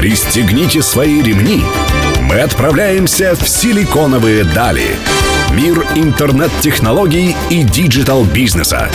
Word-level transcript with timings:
Пристегните 0.00 0.80
свои 0.80 1.20
ремни. 1.20 1.60
Мы 2.22 2.40
отправляемся 2.40 3.34
в 3.34 3.46
силиконовые 3.46 4.44
дали. 4.44 4.96
Мир 5.52 5.84
интернет-технологий 5.94 7.36
и 7.50 7.64
digital-бизнеса. 7.64 8.88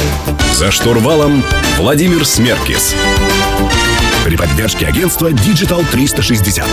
За 0.53 0.71
штурвалом 0.71 1.43
Владимир 1.77 2.25
Смеркис. 2.25 2.95
При 4.25 4.35
поддержке 4.35 4.87
агентства 4.87 5.29
Digital 5.29 5.85
360. 5.91 6.65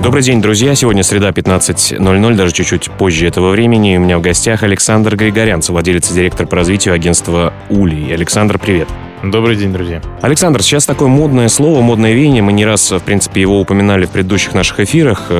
Добрый 0.00 0.22
день, 0.22 0.40
друзья. 0.40 0.76
Сегодня 0.76 1.02
среда 1.02 1.30
15.00, 1.30 2.34
даже 2.36 2.52
чуть-чуть 2.54 2.88
позже 2.92 3.26
этого 3.26 3.50
времени. 3.50 3.96
У 3.96 4.00
меня 4.00 4.16
в 4.16 4.20
гостях 4.20 4.62
Александр 4.62 5.16
Григорян, 5.16 5.60
владелец 5.60 6.08
и 6.12 6.14
директор 6.14 6.46
по 6.46 6.54
развитию 6.54 6.94
агентства 6.94 7.52
«Улей». 7.68 8.14
Александр, 8.14 8.60
привет. 8.60 8.86
Добрый 9.22 9.54
день, 9.54 9.70
друзья. 9.70 10.00
Александр, 10.22 10.62
сейчас 10.62 10.86
такое 10.86 11.08
модное 11.08 11.48
слово, 11.48 11.82
модное 11.82 12.14
веяние. 12.14 12.42
Мы 12.42 12.54
не 12.54 12.64
раз, 12.64 12.90
в 12.90 13.00
принципе, 13.00 13.42
его 13.42 13.60
упоминали 13.60 14.06
в 14.06 14.10
предыдущих 14.10 14.54
наших 14.54 14.80
эфирах. 14.80 15.30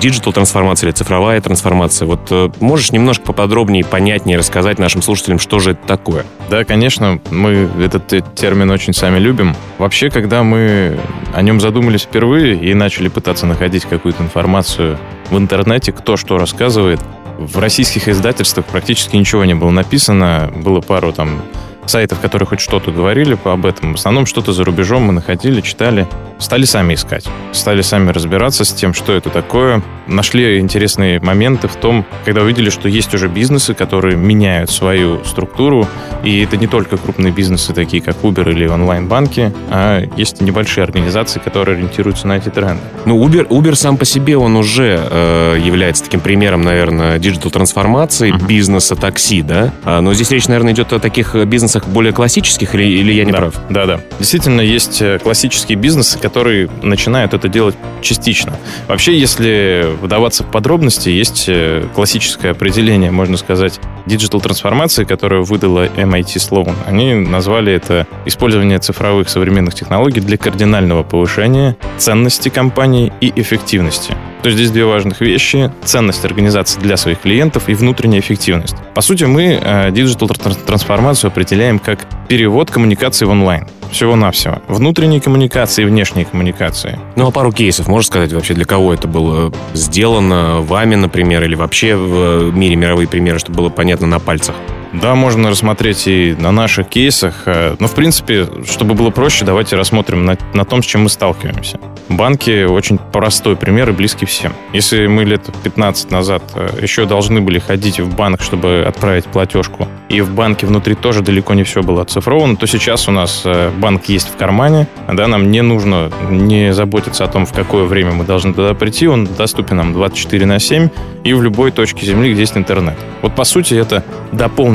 Digital 0.00 0.32
трансформация 0.32 0.88
или 0.88 0.94
цифровая 0.94 1.38
трансформация. 1.42 2.06
Вот 2.06 2.20
э, 2.30 2.48
можешь 2.60 2.90
немножко 2.90 3.26
поподробнее, 3.26 3.84
понятнее 3.84 4.38
рассказать 4.38 4.78
нашим 4.78 5.02
слушателям, 5.02 5.38
что 5.38 5.58
же 5.58 5.72
это 5.72 5.86
такое? 5.86 6.24
Да, 6.48 6.64
конечно, 6.64 7.20
мы 7.30 7.68
этот 7.78 8.34
термин 8.34 8.70
очень 8.70 8.94
сами 8.94 9.18
любим. 9.18 9.54
Вообще, 9.76 10.08
когда 10.08 10.42
мы 10.42 10.98
о 11.34 11.42
нем 11.42 11.60
задумались 11.60 12.02
впервые 12.02 12.54
и 12.56 12.72
начали 12.72 13.08
пытаться 13.08 13.44
находить 13.44 13.84
какую-то 13.84 14.22
информацию 14.22 14.98
в 15.28 15.36
интернете, 15.36 15.92
кто 15.92 16.16
что 16.16 16.38
рассказывает, 16.38 17.00
в 17.36 17.58
российских 17.58 18.08
издательствах 18.08 18.64
практически 18.64 19.16
ничего 19.16 19.44
не 19.44 19.54
было 19.54 19.70
написано. 19.70 20.50
Было 20.56 20.80
пару 20.80 21.12
там 21.12 21.42
сайтов, 21.88 22.20
которые 22.20 22.46
хоть 22.46 22.60
что-то 22.60 22.90
говорили 22.90 23.36
об 23.44 23.66
этом. 23.66 23.92
В 23.92 23.96
основном 23.96 24.26
что-то 24.26 24.52
за 24.52 24.64
рубежом 24.64 25.02
мы 25.02 25.12
находили, 25.12 25.60
читали. 25.60 26.06
Стали 26.38 26.64
сами 26.66 26.94
искать. 26.94 27.26
Стали 27.52 27.82
сами 27.82 28.10
разбираться 28.10 28.64
с 28.64 28.72
тем, 28.72 28.94
что 28.94 29.12
это 29.12 29.28
такое. 29.28 29.82
Нашли 30.06 30.60
интересные 30.60 31.18
моменты 31.20 31.66
в 31.66 31.74
том, 31.74 32.06
когда 32.24 32.42
увидели, 32.42 32.70
что 32.70 32.88
есть 32.88 33.12
уже 33.14 33.28
бизнесы, 33.28 33.74
которые 33.74 34.16
меняют 34.16 34.70
свою 34.70 35.24
структуру. 35.24 35.86
И 36.22 36.40
это 36.42 36.56
не 36.56 36.66
только 36.66 36.96
крупные 36.96 37.32
бизнесы, 37.32 37.72
такие 37.72 38.02
как 38.02 38.16
Uber 38.22 38.48
или 38.50 38.66
онлайн-банки, 38.66 39.52
а 39.68 40.04
есть 40.16 40.40
небольшие 40.40 40.84
организации, 40.84 41.40
которые 41.40 41.76
ориентируются 41.76 42.28
на 42.28 42.36
эти 42.36 42.48
тренды. 42.50 42.80
Ну, 43.04 43.22
Uber, 43.22 43.46
Uber 43.48 43.74
сам 43.74 43.96
по 43.96 44.04
себе, 44.04 44.36
он 44.36 44.56
уже 44.56 45.00
э, 45.10 45.58
является 45.60 46.04
таким 46.04 46.20
примером, 46.20 46.62
наверное, 46.62 47.18
диджитал-трансформации 47.18 48.32
uh-huh. 48.32 48.46
бизнеса 48.46 48.94
такси, 48.94 49.42
да? 49.42 49.72
А, 49.84 50.00
но 50.00 50.14
здесь 50.14 50.30
речь, 50.30 50.46
наверное, 50.46 50.72
идет 50.72 50.92
о 50.92 51.00
таких 51.00 51.34
бизнесах, 51.34 51.77
бизнесах 51.78 51.88
более 51.88 52.12
классических, 52.12 52.74
или, 52.74 52.84
или 52.84 53.12
я 53.12 53.24
не 53.24 53.32
да, 53.32 53.38
прав? 53.38 53.54
Да, 53.70 53.86
да. 53.86 54.00
Действительно, 54.18 54.60
есть 54.60 55.02
э, 55.02 55.18
классические 55.18 55.76
бизнесы, 55.76 56.18
которые 56.18 56.68
начинают 56.82 57.34
это 57.34 57.48
делать 57.48 57.76
частично. 58.00 58.52
Вообще, 58.88 59.18
если 59.18 59.86
вдаваться 60.00 60.44
в 60.44 60.50
подробности, 60.50 61.08
есть 61.08 61.44
э, 61.48 61.84
классическое 61.94 62.52
определение, 62.52 63.10
можно 63.10 63.36
сказать, 63.36 63.80
диджитал-трансформации, 64.06 65.04
которое 65.04 65.42
выдала 65.42 65.86
MIT 65.86 66.36
Sloan. 66.36 66.74
Они 66.86 67.14
назвали 67.14 67.72
это 67.72 68.06
использование 68.26 68.78
цифровых 68.78 69.28
современных 69.28 69.74
технологий 69.74 70.20
для 70.20 70.36
кардинального 70.36 71.02
повышения 71.02 71.76
ценности 71.98 72.48
компании 72.48 73.12
и 73.20 73.32
эффективности. 73.36 74.14
То 74.42 74.48
есть 74.48 74.58
здесь 74.58 74.70
две 74.70 74.84
важных 74.84 75.20
вещи. 75.20 75.70
Ценность 75.84 76.24
организации 76.24 76.80
для 76.80 76.96
своих 76.96 77.20
клиентов 77.20 77.68
и 77.68 77.74
внутренняя 77.74 78.20
эффективность. 78.20 78.76
По 78.94 79.00
сути, 79.00 79.24
мы 79.24 79.60
э, 79.60 79.90
диджитал-трансформацию 79.90 81.28
определяем 81.28 81.78
как 81.78 82.06
перевод 82.28 82.70
коммуникации 82.70 83.24
в 83.24 83.30
онлайн. 83.30 83.66
Всего-навсего. 83.90 84.62
Внутренние 84.68 85.20
коммуникации 85.20 85.82
и 85.82 85.84
внешние 85.86 86.26
коммуникации. 86.26 86.98
Ну, 87.16 87.26
а 87.26 87.30
пару 87.30 87.52
кейсов 87.52 87.88
можешь 87.88 88.08
сказать 88.08 88.32
вообще, 88.32 88.54
для 88.54 88.66
кого 88.66 88.92
это 88.92 89.08
было 89.08 89.52
сделано, 89.72 90.60
вами, 90.60 90.94
например, 90.94 91.42
или 91.42 91.54
вообще 91.54 91.96
в 91.96 92.52
мире 92.54 92.76
мировые 92.76 93.08
примеры, 93.08 93.38
чтобы 93.38 93.58
было 93.58 93.68
понятно 93.70 94.06
на 94.06 94.18
пальцах? 94.18 94.54
Да, 94.92 95.14
можно 95.14 95.50
рассмотреть 95.50 96.06
и 96.06 96.34
на 96.38 96.50
наших 96.50 96.88
кейсах. 96.88 97.42
Э, 97.46 97.76
но, 97.78 97.88
в 97.88 97.94
принципе, 97.94 98.48
чтобы 98.66 98.94
было 98.94 99.10
проще, 99.10 99.44
давайте 99.44 99.76
рассмотрим 99.76 100.24
на, 100.24 100.38
на 100.54 100.64
том, 100.64 100.82
с 100.82 100.86
чем 100.86 101.02
мы 101.02 101.08
сталкиваемся. 101.08 101.78
Банки 102.08 102.64
очень 102.64 102.98
простой 102.98 103.54
пример 103.54 103.90
и 103.90 103.92
близкий 103.92 104.24
всем. 104.24 104.54
Если 104.72 105.06
мы 105.06 105.24
лет 105.24 105.42
15 105.62 106.10
назад 106.10 106.42
э, 106.54 106.78
еще 106.80 107.04
должны 107.04 107.42
были 107.42 107.58
ходить 107.58 108.00
в 108.00 108.16
банк, 108.16 108.40
чтобы 108.40 108.84
отправить 108.86 109.26
платежку, 109.26 109.88
и 110.08 110.22
в 110.22 110.30
банке 110.30 110.66
внутри 110.66 110.94
тоже 110.94 111.20
далеко 111.20 111.52
не 111.52 111.64
все 111.64 111.82
было 111.82 112.02
оцифровано, 112.02 112.56
то 112.56 112.66
сейчас 112.66 113.08
у 113.08 113.12
нас 113.12 113.42
э, 113.44 113.70
банк 113.76 114.06
есть 114.06 114.28
в 114.30 114.36
кармане, 114.36 114.88
да, 115.06 115.26
нам 115.26 115.50
не 115.50 115.60
нужно 115.60 116.10
не 116.30 116.72
заботиться 116.72 117.24
о 117.24 117.28
том, 117.28 117.44
в 117.44 117.52
какое 117.52 117.84
время 117.84 118.12
мы 118.12 118.24
должны 118.24 118.54
туда 118.54 118.72
прийти, 118.72 119.06
он 119.06 119.26
доступен 119.26 119.76
нам 119.76 119.92
24 119.92 120.46
на 120.46 120.58
7 120.58 120.88
и 121.24 121.34
в 121.34 121.42
любой 121.42 121.72
точке 121.72 122.06
Земли, 122.06 122.32
где 122.32 122.40
есть 122.40 122.56
интернет. 122.56 122.96
Вот 123.20 123.34
по 123.34 123.44
сути 123.44 123.74
это 123.74 124.02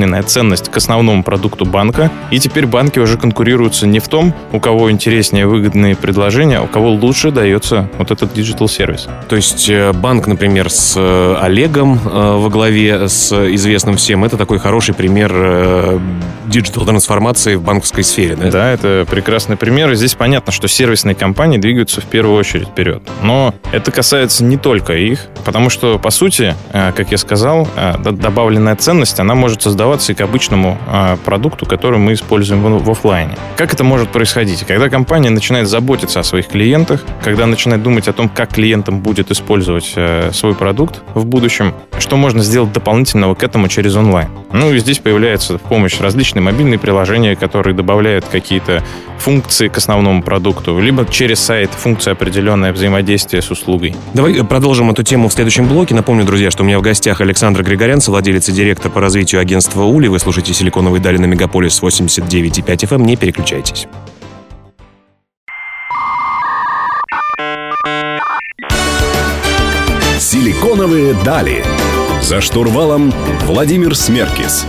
дополненная 0.03 0.23
ценность 0.23 0.69
к 0.69 0.77
основному 0.77 1.23
продукту 1.23 1.65
банка, 1.65 2.11
и 2.31 2.39
теперь 2.39 2.65
банки 2.65 2.99
уже 2.99 3.17
конкурируются 3.17 3.87
не 3.87 3.99
в 3.99 4.07
том, 4.07 4.33
у 4.51 4.59
кого 4.59 4.91
интереснее 4.91 5.47
выгодные 5.47 5.95
предложения, 5.95 6.57
а 6.57 6.63
у 6.63 6.67
кого 6.67 6.91
лучше 6.91 7.31
дается 7.31 7.89
вот 7.97 8.11
этот 8.11 8.33
digital 8.33 8.67
сервис. 8.67 9.07
То 9.29 9.35
есть 9.35 9.69
э, 9.69 9.93
банк, 9.93 10.27
например, 10.27 10.69
с 10.69 10.95
э, 10.97 11.37
Олегом 11.41 11.99
во 12.03 12.49
главе, 12.49 13.07
с 13.07 13.31
известным 13.53 13.95
всем, 13.95 14.25
это 14.25 14.37
такой 14.37 14.59
хороший 14.59 14.93
пример 14.93 15.31
э, 15.33 15.99
digital-трансформации 16.47 17.55
в 17.55 17.61
банковской 17.61 18.03
сфере, 18.03 18.35
да? 18.35 18.51
Да, 18.51 18.71
это 18.71 19.05
прекрасный 19.09 19.55
пример. 19.55 19.91
И 19.91 19.95
здесь 19.95 20.15
понятно, 20.15 20.51
что 20.51 20.67
сервисные 20.67 21.15
компании 21.15 21.57
двигаются 21.57 22.01
в 22.01 22.05
первую 22.05 22.37
очередь 22.37 22.67
вперед. 22.67 23.01
Но 23.21 23.53
это 23.71 23.91
касается 23.91 24.43
не 24.43 24.57
только 24.57 24.93
их, 24.93 25.27
потому 25.45 25.69
что, 25.69 25.97
по 25.97 26.11
сути, 26.11 26.55
э, 26.73 26.91
как 26.95 27.11
я 27.11 27.17
сказал, 27.17 27.67
э, 27.75 27.95
добавленная 28.11 28.75
ценность, 28.75 29.19
она 29.19 29.35
может 29.35 29.61
создаваться 29.61 29.92
и 29.93 30.15
к 30.15 30.21
обычному 30.21 30.77
продукту, 31.25 31.65
который 31.65 31.99
мы 31.99 32.13
используем 32.13 32.79
в 32.79 32.89
офлайне. 32.89 33.35
Как 33.55 33.73
это 33.73 33.83
может 33.83 34.09
происходить? 34.09 34.63
Когда 34.65 34.89
компания 34.89 35.29
начинает 35.29 35.67
заботиться 35.67 36.19
о 36.19 36.23
своих 36.23 36.47
клиентах, 36.47 37.03
когда 37.23 37.45
начинает 37.45 37.83
думать 37.83 38.07
о 38.07 38.13
том, 38.13 38.29
как 38.29 38.53
клиентам 38.53 39.01
будет 39.01 39.31
использовать 39.31 39.95
свой 40.31 40.55
продукт 40.55 41.01
в 41.13 41.25
будущем, 41.25 41.73
что 41.99 42.17
можно 42.17 42.41
сделать 42.41 42.73
дополнительного 42.73 43.35
к 43.35 43.43
этому 43.43 43.67
через 43.67 43.95
онлайн. 43.95 44.29
Ну 44.51 44.73
и 44.73 44.79
здесь 44.79 44.99
появляются 44.99 45.57
в 45.57 45.61
помощь 45.61 45.99
различные 45.99 46.41
мобильные 46.41 46.79
приложения, 46.79 47.35
которые 47.35 47.75
добавляют 47.75 48.25
какие-то 48.25 48.83
функции 49.19 49.67
к 49.67 49.77
основному 49.77 50.21
продукту, 50.21 50.79
либо 50.79 51.05
через 51.05 51.39
сайт 51.39 51.71
функция 51.71 52.13
определенное 52.13 52.73
взаимодействие 52.73 53.41
с 53.41 53.51
услугой. 53.51 53.95
Давай 54.13 54.43
продолжим 54.43 54.91
эту 54.91 55.03
тему 55.03 55.29
в 55.29 55.33
следующем 55.33 55.67
блоке. 55.67 55.95
Напомню, 55.95 56.25
друзья, 56.25 56.51
что 56.51 56.63
у 56.63 56.65
меня 56.65 56.79
в 56.79 56.81
гостях 56.81 57.21
Александр 57.21 57.63
Григорян, 57.63 57.99
владелец 58.05 58.49
и 58.49 58.51
директор 58.51 58.91
по 58.91 59.01
развитию 59.01 59.41
агентства 59.41 59.83
«Ули». 59.83 60.07
Вы 60.07 60.19
слушаете 60.19 60.53
«Силиконовые 60.53 61.01
дали» 61.01 61.17
на 61.17 61.25
Мегаполис 61.25 61.81
89,5 61.81 62.63
FM. 62.63 63.03
Не 63.03 63.15
переключайтесь. 63.15 63.87
«Силиконовые 70.19 71.13
дали». 71.25 71.63
За 72.21 72.39
штурвалом 72.39 73.13
Владимир 73.45 73.95
Смеркис. 73.95 74.65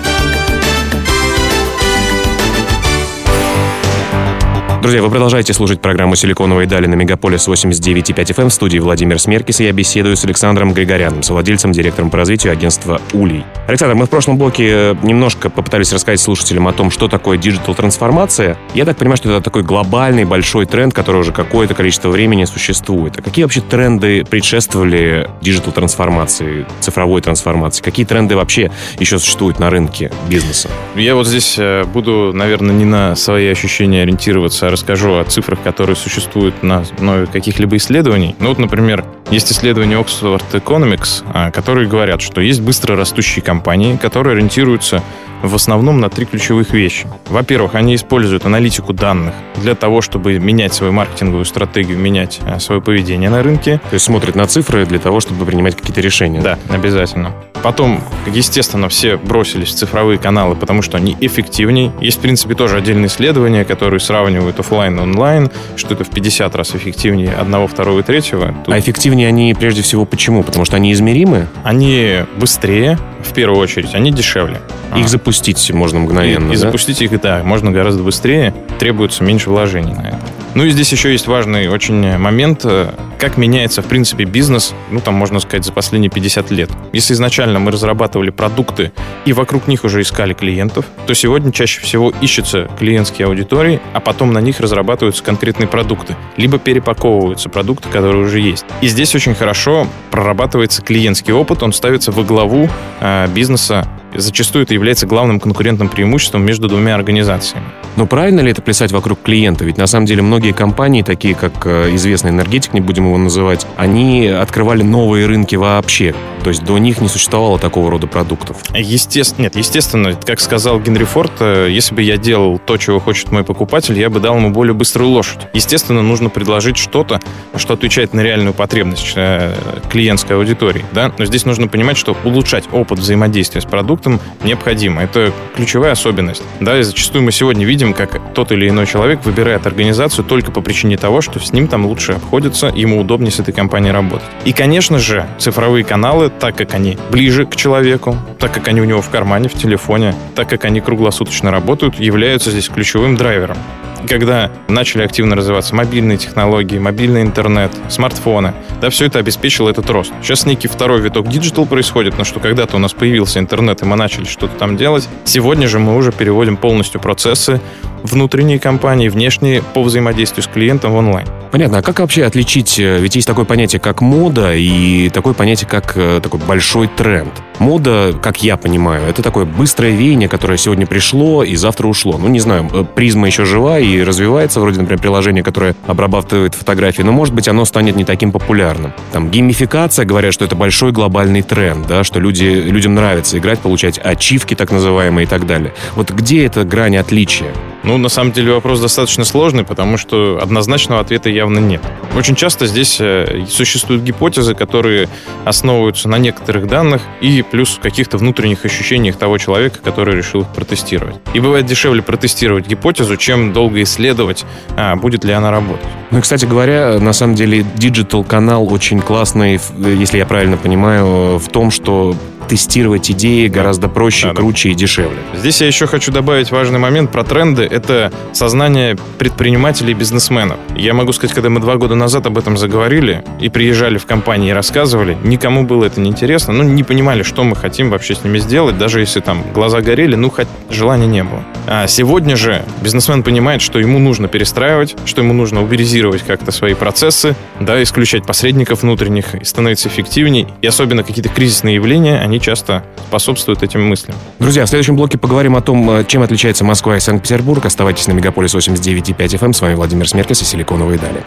Друзья, 4.85 5.01
вы 5.01 5.09
продолжаете 5.09 5.55
слушать 5.55 5.81
программу 5.81 6.15
«Силиконовые 6.15 6.69
дали» 6.69 6.85
на 6.85 6.95
Мегаполис 6.95 7.49
89,5 7.49 8.05
FM 8.05 8.43
эм. 8.43 8.51
в 8.51 8.53
студии 8.53 8.79
Владимир 8.79 9.19
Смеркис, 9.19 9.61
и 9.61 9.65
я 9.65 9.73
беседую 9.73 10.15
с 10.15 10.27
Александром 10.27 10.75
Григоряном, 10.75 11.23
совладельцем, 11.23 11.73
директором 11.73 12.11
по 12.11 12.19
развитию 12.19 12.53
агентства 12.53 13.01
«Улей». 13.15 13.47
Александр, 13.67 13.95
мы 13.95 14.05
в 14.05 14.11
прошлом 14.11 14.37
блоке 14.37 14.69
э, 14.69 14.95
немножко 15.03 15.49
попытались 15.49 15.91
рассказать 15.91 16.21
слушателям 16.21 16.69
о 16.69 16.75
том, 16.75 16.91
что 16.91 17.09
такое 17.09 17.39
диджитал-трансформация. 17.39 18.59
Я 18.75 18.85
так 18.85 18.99
понимаю, 18.99 19.17
что 19.17 19.31
это 19.31 19.41
такой 19.41 19.63
глобальный 19.63 20.27
большой 20.27 20.67
тренд, 20.67 20.93
который 20.93 21.23
уже 21.23 21.33
какое-то 21.33 21.73
количество 21.73 22.11
времени 22.11 22.45
существует. 22.45 23.19
А 23.19 23.23
какие 23.23 23.45
вообще 23.45 23.63
тренды 23.63 24.23
предшествовали 24.27 25.31
диджитал-трансформации, 25.41 26.67
цифровой 26.81 27.23
трансформации? 27.23 27.83
Какие 27.83 28.05
тренды 28.05 28.37
вообще 28.37 28.71
еще 28.99 29.19
существуют 29.19 29.59
на 29.59 29.71
рынке 29.71 30.13
бизнеса? 30.29 30.69
Я 30.95 31.15
вот 31.15 31.27
здесь 31.27 31.57
э, 31.59 31.85
буду, 31.85 32.33
наверное, 32.35 32.75
не 32.75 32.85
на 32.85 33.17
свои 33.17 33.49
ощущения 33.49 34.03
ориентироваться, 34.03 34.67
а 34.67 34.74
расскажу 34.75 35.15
о 35.15 35.25
цифрах, 35.25 35.63
которые 35.63 35.97
существуют 35.97 36.63
на 36.63 36.81
основе 36.81 37.27
каких-либо 37.27 37.77
исследований. 37.77 38.35
Ну 38.41 38.49
вот, 38.49 38.59
например, 38.59 39.05
есть 39.31 39.51
исследования 39.53 39.97
Oxford 39.97 40.43
Economics, 40.53 41.25
а, 41.33 41.51
которые 41.51 41.89
говорят, 41.89 42.21
что 42.21 42.41
есть 42.41 42.61
быстро 42.61 42.97
растущие 42.97 43.43
компании, 43.43 43.97
которые 43.97 44.35
ориентируются 44.35 45.03
в 45.43 45.55
основном 45.55 46.01
на 46.01 46.09
три 46.09 46.25
ключевых 46.25 46.73
вещи. 46.73 47.07
Во-первых, 47.27 47.75
они 47.75 47.95
используют 47.95 48.47
аналитику 48.47 48.93
данных 48.93 49.35
для 49.57 49.75
того, 49.75 50.01
чтобы 50.01 50.39
менять 50.39 50.75
свою 50.75 50.93
маркетинговую 50.93 51.45
стратегию, 51.45 51.99
менять 51.99 52.41
а, 52.47 52.59
свое 52.59 52.81
поведение 52.81 53.31
на 53.31 53.43
рынке. 53.43 53.81
То 53.91 53.95
есть 53.95 54.07
смотрят 54.07 54.35
на 54.35 54.47
цифры 54.47 54.87
для 54.87 54.99
того, 54.99 55.21
чтобы 55.21 55.45
принимать 55.45 55.77
какие-то 55.77 56.01
решения. 56.01 56.41
Да, 56.41 56.59
обязательно. 56.69 57.33
Потом, 57.63 58.03
естественно, 58.27 58.91
все 58.91 59.17
бросились 59.17 59.69
в 59.69 59.75
цифровые 59.77 60.19
каналы, 60.19 60.55
потому 60.55 60.83
что 60.83 60.99
они 60.99 61.17
эффективнее. 61.21 61.93
Есть, 61.99 62.19
в 62.19 62.21
принципе, 62.21 62.55
тоже 62.55 62.77
отдельные 62.77 63.07
исследования, 63.07 63.65
которые 63.65 64.01
сравнивают 64.01 64.59
офлайн 64.65 64.99
и 64.99 65.03
онлайн, 65.03 65.51
что 65.77 65.95
это 65.95 66.05
в 66.05 66.11
50 66.11 66.55
раз 66.55 66.75
эффективнее 66.75 67.33
одного, 67.33 67.67
второго 67.67 68.01
и 68.01 68.03
третьего. 68.03 68.55
Тут... 68.65 68.75
А 68.75 68.79
эффективнее 68.79 69.29
они 69.29 69.55
прежде 69.55 69.83
всего 69.83 70.05
почему? 70.07 70.43
Потому 70.43 70.65
что 70.65 70.77
они 70.77 70.93
измеримы? 70.93 71.47
Они 71.63 72.25
быстрее, 72.37 72.99
в 73.23 73.33
первую 73.35 73.61
очередь, 73.61 73.95
они 73.95 74.11
дешевле. 74.11 74.61
Их 74.97 75.05
а. 75.05 75.09
запустить 75.09 75.71
можно 75.73 76.01
мгновенно, 76.01 76.51
И, 76.51 76.55
и 76.55 76.57
запустить 76.57 77.03
их, 77.03 77.21
да, 77.21 77.43
можно 77.45 77.71
гораздо 77.71 78.03
быстрее, 78.03 78.55
требуется 78.79 79.23
меньше 79.23 79.51
вложений 79.51 79.95
на 79.95 80.09
это. 80.09 80.21
Ну 80.55 80.65
и 80.65 80.71
здесь 80.71 80.93
еще 80.93 81.11
есть 81.11 81.27
важный 81.27 81.67
очень 81.67 82.17
момент, 82.17 82.61
э, 82.65 82.93
как 83.19 83.37
меняется, 83.37 83.83
в 83.83 83.87
принципе, 83.87 84.25
бизнес, 84.25 84.73
ну, 84.93 85.01
там, 85.01 85.15
можно 85.15 85.41
сказать, 85.41 85.65
за 85.65 85.73
последние 85.73 86.11
50 86.11 86.51
лет. 86.53 86.71
Если 86.93 87.13
изначально 87.15 87.59
мы 87.59 87.73
разрабатывали 87.73 88.31
продукты 88.31 88.93
и 89.25 89.33
вокруг 89.33 89.67
них 89.67 89.83
уже 89.83 90.03
искали 90.03 90.33
клиентов, 90.33 90.85
то 91.07 91.15
сегодня 91.15 91.51
чаще 91.51 91.81
всего 91.81 92.13
ищутся 92.21 92.71
клиентские 92.79 93.27
аудитории, 93.27 93.81
а 93.95 94.01
потом 94.01 94.33
на 94.33 94.39
них 94.39 94.61
разрабатываются 94.61 95.25
конкретные 95.25 95.67
продукты, 95.67 96.17
либо 96.37 96.59
перепаковываются 96.59 97.49
продукты, 97.49 97.89
которые 97.89 98.25
уже 98.25 98.39
есть. 98.39 98.65
И 98.81 98.87
здесь 98.87 99.13
очень 99.15 99.35
хорошо 99.35 99.89
прорабатывается 100.13 100.83
клиентский 100.83 101.33
опыт, 101.33 101.65
он 101.65 101.73
ставится 101.73 102.13
во 102.13 102.23
главу 102.23 102.69
э, 103.01 103.27
бизнеса 103.35 103.89
зачастую 104.15 104.65
это 104.65 104.75
является 104.75 105.07
главным 105.07 105.41
конкурентным 105.41 105.89
преимуществом 105.89 106.45
между 106.45 106.69
двумя 106.69 106.95
организациями. 106.95 107.67
Но 107.97 108.07
правильно 108.07 108.41
ли 108.41 108.51
это 108.51 108.61
плясать 108.61 108.93
вокруг 108.93 109.23
клиента? 109.23 109.65
Ведь 109.65 109.77
на 109.79 109.87
самом 109.87 110.07
деле 110.07 110.23
многие 110.23 110.53
компании, 110.53 111.03
такие 111.03 111.35
как 111.35 111.67
э, 111.67 111.95
известный 111.95 112.31
энергетик, 112.31 112.75
не 112.75 112.81
будем 112.81 113.07
его 113.07 113.19
называть, 113.19 113.67
они 113.77 114.27
открывали 114.27 114.83
новые 114.83 115.27
рынки 115.27 115.55
вообще. 115.55 116.15
То 116.43 116.51
есть 116.51 116.65
до 116.65 116.77
них 116.79 117.01
не 117.01 117.09
существовало 117.09 117.59
такого 117.59 117.91
рода 117.91 118.07
продуктов. 118.07 118.59
Естественно, 118.75 119.45
нет, 119.45 119.57
естественно, 119.57 120.15
как 120.15 120.41
сказал 120.41 120.81
Генри 120.81 121.05
Форд, 121.05 121.33
э, 121.41 121.69
если 121.71 121.95
бы 121.95 122.03
я 122.03 122.17
делал 122.17 122.59
то, 122.59 122.77
чего 122.77 122.99
хочет 123.01 123.31
мой 123.31 123.45
покупатель, 123.45 123.99
я 123.99 124.11
бы 124.11 124.21
дал 124.21 124.37
ему 124.37 124.51
более 124.51 124.75
быструю 124.75 125.11
лошадь. 125.11 125.47
Естественно, 125.53 126.03
нужно 126.03 126.31
предложить 126.31 126.77
что-то, 126.77 127.21
что 127.57 127.75
отвечает 127.75 128.13
на 128.13 128.21
реальную 128.21 128.55
потребность 128.55 129.13
э, 129.15 129.55
клиентской 129.91 130.37
аудитории. 130.37 130.85
Да? 130.93 131.13
Но 131.17 131.25
здесь 131.25 131.45
нужно 131.45 131.69
понимать, 131.69 131.97
что 131.97 132.17
улучшать 132.25 132.65
опыт 132.73 132.99
взаимодействия 132.99 133.61
с 133.61 133.65
продуктом 133.65 134.04
продуктам 134.05 134.21
необходимо. 134.45 135.03
Это 135.03 135.33
ключевая 135.57 135.93
особенность. 135.93 136.43
Да, 136.61 136.79
и 136.79 136.83
зачастую 136.83 137.25
мы 137.25 137.33
сегодня 137.33 137.65
видим, 137.65 137.95
как 137.95 138.35
тот 138.35 138.53
или 138.53 138.69
иной 138.69 138.87
человек 138.87 139.25
выбирает 139.25 139.67
организацию 139.67 140.25
только 140.25 140.51
по 140.51 140.61
причине 140.61 140.97
того, 140.97 141.21
что 141.21 141.41
с 141.41 141.53
ним 141.53 141.69
там 141.69 141.87
лучше 141.87 142.13
обходится, 142.13 142.67
ему 142.67 143.01
удобнее 143.01 143.31
с 143.31 143.41
этой 143.41 143.53
компанией 143.53 143.93
работать. 143.93 144.29
И, 144.45 144.53
конечно 144.53 144.99
же, 144.99 145.27
цифровые 145.39 145.85
каналы, 145.85 146.31
так 146.31 146.57
как 146.57 146.75
они 146.75 146.99
ближе 147.11 147.47
к 147.47 147.57
человеку, 147.57 148.17
так 148.39 148.53
как 148.53 148.69
они 148.69 148.81
у 148.81 148.85
него 148.85 149.01
в 149.01 149.11
кармане, 149.11 149.49
в 149.49 149.55
телефоне, 149.55 150.15
так 150.35 150.49
как 150.49 150.65
они 150.65 150.81
круглосуточно 150.81 151.51
работают, 151.51 151.99
являются 151.99 152.51
здесь 152.51 152.69
ключевым 152.69 153.17
драйвером 153.17 153.57
когда 154.05 154.51
начали 154.69 155.03
активно 155.03 155.37
развиваться 155.37 155.75
мобильные 155.75 156.19
технологии, 156.19 156.79
мобильный 156.79 157.23
интернет, 157.23 157.73
смартфоны, 157.89 158.55
да, 158.81 158.91
все 158.91 159.07
это 159.07 159.19
обеспечило 159.19 159.71
этот 159.71 159.89
рост. 159.91 160.13
Сейчас 160.23 160.47
некий 160.47 160.69
второй 160.69 161.01
виток 161.01 161.29
digital 161.29 161.67
происходит, 161.67 162.19
но 162.19 162.25
что 162.25 162.41
когда-то 162.41 162.77
у 162.77 162.79
нас 162.79 162.93
появился 162.93 163.39
интернет, 163.39 163.83
и 163.83 163.85
мы 163.85 163.97
начали 163.97 164.25
что-то 164.25 164.57
там 164.57 164.77
делать. 164.77 165.09
Сегодня 165.25 165.69
же 165.69 165.79
мы 165.79 165.97
уже 165.97 166.13
переводим 166.13 166.57
полностью 166.57 167.01
процессы 167.01 167.61
внутренние 168.03 168.59
компании, 168.59 169.09
внешние 169.09 169.63
по 169.63 169.83
взаимодействию 169.83 170.45
с 170.45 170.47
клиентом 170.47 170.93
в 170.93 170.97
онлайн. 170.97 171.27
Понятно. 171.55 171.79
А 171.79 171.83
как 171.83 172.01
вообще 172.01 172.25
отличить, 172.25 172.81
э, 172.81 172.99
ведь 172.99 173.15
есть 173.15 173.29
такое 173.29 173.45
понятие, 173.45 173.79
как 173.79 174.01
мода, 174.01 174.57
и 174.57 175.09
такое 175.11 175.35
понятие, 175.35 175.69
как 175.69 175.93
э, 175.95 176.19
такой 176.21 176.41
большой 176.41 176.89
тренд. 176.89 177.31
Мода, 177.61 178.13
как 178.21 178.43
я 178.43 178.57
понимаю, 178.57 179.07
это 179.09 179.23
такое 179.23 179.45
быстрое 179.45 179.93
веяние, 179.93 180.29
которое 180.29 180.59
сегодня 180.59 180.85
пришло 180.85 181.45
и 181.45 181.55
завтра 181.55 181.87
ушло. 181.87 182.19
Ну, 182.19 182.27
не 182.27 182.41
знаю, 182.41 182.69
э, 182.73 182.85
призма 182.85 183.29
еще 183.29 183.45
жива 183.45 183.79
и 183.79 184.03
развивается, 184.03 184.59
вроде, 184.59 184.81
например, 184.81 185.01
приложение, 185.01 185.45
которое 185.45 185.77
обрабатывает 185.87 186.57
фотографии, 186.57 187.03
но, 187.03 187.13
может 187.13 187.33
быть, 187.33 187.47
оно 187.47 187.65
станет 187.65 187.95
не 187.95 188.05
таким 188.05 188.33
популярным. 188.33 188.93
Там 189.13 189.31
геймификация, 189.31 190.05
говорят, 190.05 190.35
что 190.35 190.45
это 190.45 190.57
большой 190.57 190.91
глобальный 190.91 191.43
тренд, 191.43 191.87
да, 191.87 192.03
что 192.03 192.19
люди, 192.19 192.47
людям 192.47 192.97
нравится 192.97 193.39
играть, 193.39 193.61
получать 193.61 194.01
ачивки 194.03 194.55
так 194.55 194.73
называемые 194.73 195.27
и 195.27 195.29
так 195.29 195.47
далее. 195.47 195.73
Вот 195.95 196.11
где 196.11 196.47
эта 196.47 196.65
грань 196.65 196.97
отличия? 196.97 197.53
Ну, 197.85 197.99
на 197.99 198.09
самом 198.09 198.33
деле 198.33 198.55
вопрос 198.55 198.81
достаточно 198.81 199.25
сложный, 199.25 199.63
потому 199.63 199.99
что 199.99 200.39
однозначного 200.43 201.03
ответа 201.03 201.29
явно 201.45 201.59
нет. 201.59 201.83
Очень 202.17 202.35
часто 202.37 202.67
здесь 202.67 202.97
э, 203.01 203.45
существуют 203.49 204.03
гипотезы, 204.03 204.55
которые 204.55 205.09
основываются 205.45 206.09
на 206.09 206.17
некоторых 206.17 206.67
данных 206.67 207.03
и 207.21 207.43
плюс 207.43 207.79
каких-то 207.83 208.19
внутренних 208.19 208.65
ощущениях 208.65 209.17
того 209.17 209.37
человека, 209.39 209.81
который 209.83 210.17
решил 210.17 210.43
их 210.43 210.49
протестировать. 210.49 211.17
И 211.35 211.41
бывает 211.41 211.67
дешевле 211.67 212.03
протестировать 212.03 212.67
гипотезу, 212.67 213.17
чем 213.17 213.53
долго 213.53 213.83
исследовать, 213.83 214.45
а, 214.77 214.97
будет 214.97 215.25
ли 215.25 215.33
она 215.33 215.51
работать. 215.51 215.85
Ну 216.11 216.19
и, 216.19 216.21
кстати 216.21 216.47
говоря, 216.47 216.99
на 216.99 217.13
самом 217.13 217.35
деле 217.35 217.65
digital-канал 217.75 218.73
очень 218.73 219.01
классный, 219.01 219.61
если 219.79 220.19
я 220.19 220.27
правильно 220.27 220.57
понимаю, 220.57 221.39
в 221.39 221.49
том, 221.49 221.71
что 221.71 222.15
тестировать 222.47 223.11
идеи 223.11 223.49
гораздо 223.49 223.89
проще, 223.89 224.29
да, 224.29 224.35
круче 224.35 224.69
да. 224.69 224.73
и 224.73 224.75
дешевле. 224.75 225.19
Здесь 225.35 225.61
я 225.61 225.67
еще 225.67 225.87
хочу 225.87 226.13
добавить 226.13 226.51
важный 226.51 226.79
момент 226.79 227.11
про 227.11 227.25
тренды. 227.25 227.63
Это 227.63 228.13
сознание 228.33 228.97
предпринимателей 229.19 229.93
и 229.93 229.95
бизнесменов. 229.95 230.59
Я 230.77 230.95
могу 230.95 231.13
сказать, 231.13 231.35
когда 231.35 231.51
мы 231.51 231.61
два 231.61 231.77
года 231.77 231.95
назад 231.95 232.27
об 232.27 232.39
этом 232.39 232.57
заговорили 232.57 233.25
и 233.41 233.49
приезжали 233.49 233.99
в 233.99 234.07
компании 234.07 234.51
и 234.51 234.53
рассказывали, 234.53 235.17
никому 235.25 235.65
было 235.65 235.85
это 235.85 236.01
не 236.01 236.11
интересно, 236.11 236.53
ну, 236.53 236.63
не 236.63 236.83
понимали, 236.83 237.23
что 237.23 237.45
мы 237.45 237.57
хотим 237.57 237.91
вообще 237.91 238.15
с 238.15 238.25
ними 238.25 238.39
сделать, 238.39 238.79
даже 238.79 239.01
если 239.01 239.21
там 239.21 239.43
глаза 239.53 239.81
горели, 239.81 240.15
ну, 240.15 240.31
хоть 240.31 240.49
желания 240.71 241.07
не 241.07 241.25
было. 241.25 241.43
А 241.67 241.87
сегодня 241.87 242.37
же 242.37 242.63
бизнесмен 242.83 243.23
понимает, 243.23 243.63
что 243.63 243.79
ему 243.79 243.99
нужно 243.99 244.29
перестраивать, 244.29 244.97
что 245.07 245.23
ему 245.23 245.33
нужно 245.33 245.63
уберизировать 245.63 246.23
как-то 246.23 246.53
свои 246.53 246.75
процессы, 246.75 247.35
да, 247.61 247.83
исключать 247.83 248.27
посредников 248.27 248.83
внутренних 248.83 249.35
и 249.35 249.45
становиться 249.45 249.89
эффективнее. 249.89 250.49
И 250.63 250.67
особенно 250.67 251.03
какие-то 251.03 251.29
кризисные 251.29 251.77
явления, 251.77 252.21
они 252.21 252.34
часто 252.41 252.85
способствуют 253.09 253.63
этим 253.63 253.87
мыслям. 253.87 254.17
Друзья, 254.39 254.65
в 254.65 254.69
следующем 254.69 254.97
блоке 254.97 255.19
поговорим 255.19 255.57
о 255.57 255.61
том, 255.61 255.89
э, 255.91 256.05
чем 256.05 256.23
отличается 256.23 256.65
Москва 256.65 256.97
и 256.97 257.01
Санкт-Петербург. 257.01 257.65
Оставайтесь 257.65 258.07
на 258.07 258.13
Мегаполис 258.13 258.55
89.5 258.55 259.35
FM. 259.37 259.53
С 259.53 259.61
вами 259.61 259.75
Владимир 259.75 260.09
Смеркес 260.09 260.43
и 260.43 260.45
Силиконовые 260.45 260.99
дали. 260.99 261.23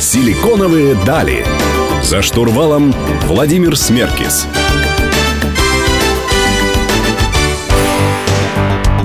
Силиконовые 0.00 0.94
дали. 1.04 1.44
За 2.02 2.22
штурвалом 2.22 2.94
Владимир 3.26 3.76
Смеркис. 3.76 4.46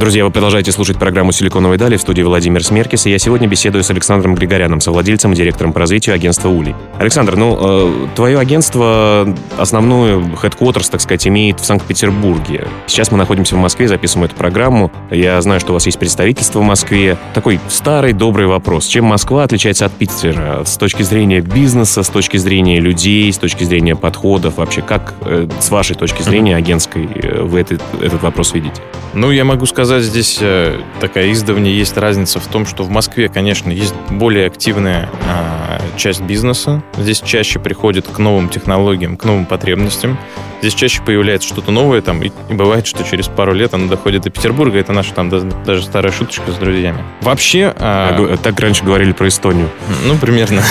Друзья, 0.02 0.26
вы 0.26 0.32
продолжаете 0.32 0.72
слушать 0.72 0.98
программу 0.98 1.32
«Силиконовые 1.32 1.78
дали» 1.78 1.96
в 1.96 2.02
студии 2.02 2.24
Владимир 2.24 2.64
Смеркис, 2.64 3.06
и 3.06 3.12
я 3.12 3.20
сегодня 3.20 3.48
беседую 3.48 3.84
с 3.84 3.92
Александром 3.92 4.34
Григоряном, 4.34 4.82
совладельцем 4.82 5.34
и 5.34 5.36
директором 5.36 5.74
по 5.74 5.80
развитию 5.80 6.16
агентства 6.16 6.50
«Улей». 6.50 6.74
Александр, 6.98 7.36
ну, 7.36 7.56
э, 7.62 8.08
твое 8.16 8.40
агентство 8.40 9.32
основную 9.60 10.22
headquarters, 10.42 10.90
так 10.90 11.02
сказать, 11.02 11.28
имеет 11.28 11.60
в 11.60 11.66
Санкт-Петербурге. 11.66 12.68
Сейчас 12.88 13.12
мы 13.12 13.20
находимся 13.20 13.56
в 13.56 13.60
Москве, 13.60 13.88
записываем 13.88 14.26
эту 14.26 14.36
программу. 14.36 14.92
Я 15.12 15.40
знаю, 15.44 15.60
что 15.60 15.72
у 15.72 15.74
вас 15.76 15.86
есть 15.86 16.00
представительство 16.00 16.62
в 16.62 16.64
Москве. 16.64 17.16
Такой 17.36 17.60
старый 17.70 18.14
добрый 18.14 18.48
вопрос. 18.48 18.88
Чем 18.88 19.06
Москва 19.06 19.44
отличается 19.44 19.86
от 19.86 19.92
Питера 19.92 20.64
с 20.66 20.78
точки 20.78 21.04
зрения 21.04 21.42
бизнеса, 21.42 22.02
с 22.02 22.10
точки 22.10 22.38
зрения 22.38 22.80
людей, 22.80 23.32
с 23.32 23.38
точки 23.38 23.66
зрения 23.66 23.96
подходов? 23.96 24.58
Вообще, 24.58 24.82
как 24.82 25.14
э, 25.26 25.48
с 25.60 25.70
вашей 25.70 25.96
точки 25.96 26.24
зрения 26.24 26.56
агентской 26.56 27.06
э, 27.06 27.44
вы 27.44 27.60
этот, 27.60 27.84
этот 28.02 28.24
вопрос 28.24 28.56
видите? 28.56 28.82
Ну, 29.14 29.30
я 29.30 29.44
могу 29.44 29.66
сказать, 29.66 29.91
сказать, 29.92 30.06
здесь 30.06 30.38
э, 30.40 30.80
такая 31.02 31.34
издавна 31.34 31.66
есть 31.66 31.98
разница 31.98 32.40
в 32.40 32.48
том, 32.48 32.66
что 32.66 32.84
в 32.84 32.90
Москве, 32.90 33.28
конечно, 33.28 33.70
есть 33.70 33.94
более 34.10 34.48
активная 34.48 35.10
а, 35.28 35.82
часть 35.98 36.22
бизнеса. 36.22 36.82
Здесь 36.98 37.20
чаще 37.20 37.60
приходит 37.60 38.08
к 38.08 38.18
новым 38.18 38.48
технологиям, 38.48 39.18
к 39.18 39.26
новым 39.26 39.46
потребностям. 39.46 40.18
Здесь 40.62 40.76
чаще 40.76 41.02
появляется 41.02 41.50
что-то 41.50 41.72
новое, 41.72 42.02
там, 42.02 42.24
и, 42.24 42.32
и 42.50 42.54
бывает, 42.54 42.88
что 42.88 43.04
через 43.04 43.28
пару 43.28 43.54
лет 43.54 43.74
оно 43.74 43.90
доходит 43.90 44.22
до 44.22 44.30
Петербурга. 44.30 44.80
Это 44.80 44.94
наша 44.94 45.14
там 45.14 45.30
даже, 45.30 45.52
даже 45.66 45.84
старая 45.84 46.14
шуточка 46.14 46.54
с 46.54 46.56
друзьями. 46.56 47.04
Вообще... 47.20 47.74
А... 47.78 48.38
Так 48.42 48.58
раньше 48.62 48.86
говорили 48.86 49.12
про 49.12 49.28
Эстонию. 49.28 49.70
Ну, 50.06 50.16
примерно. 50.16 50.64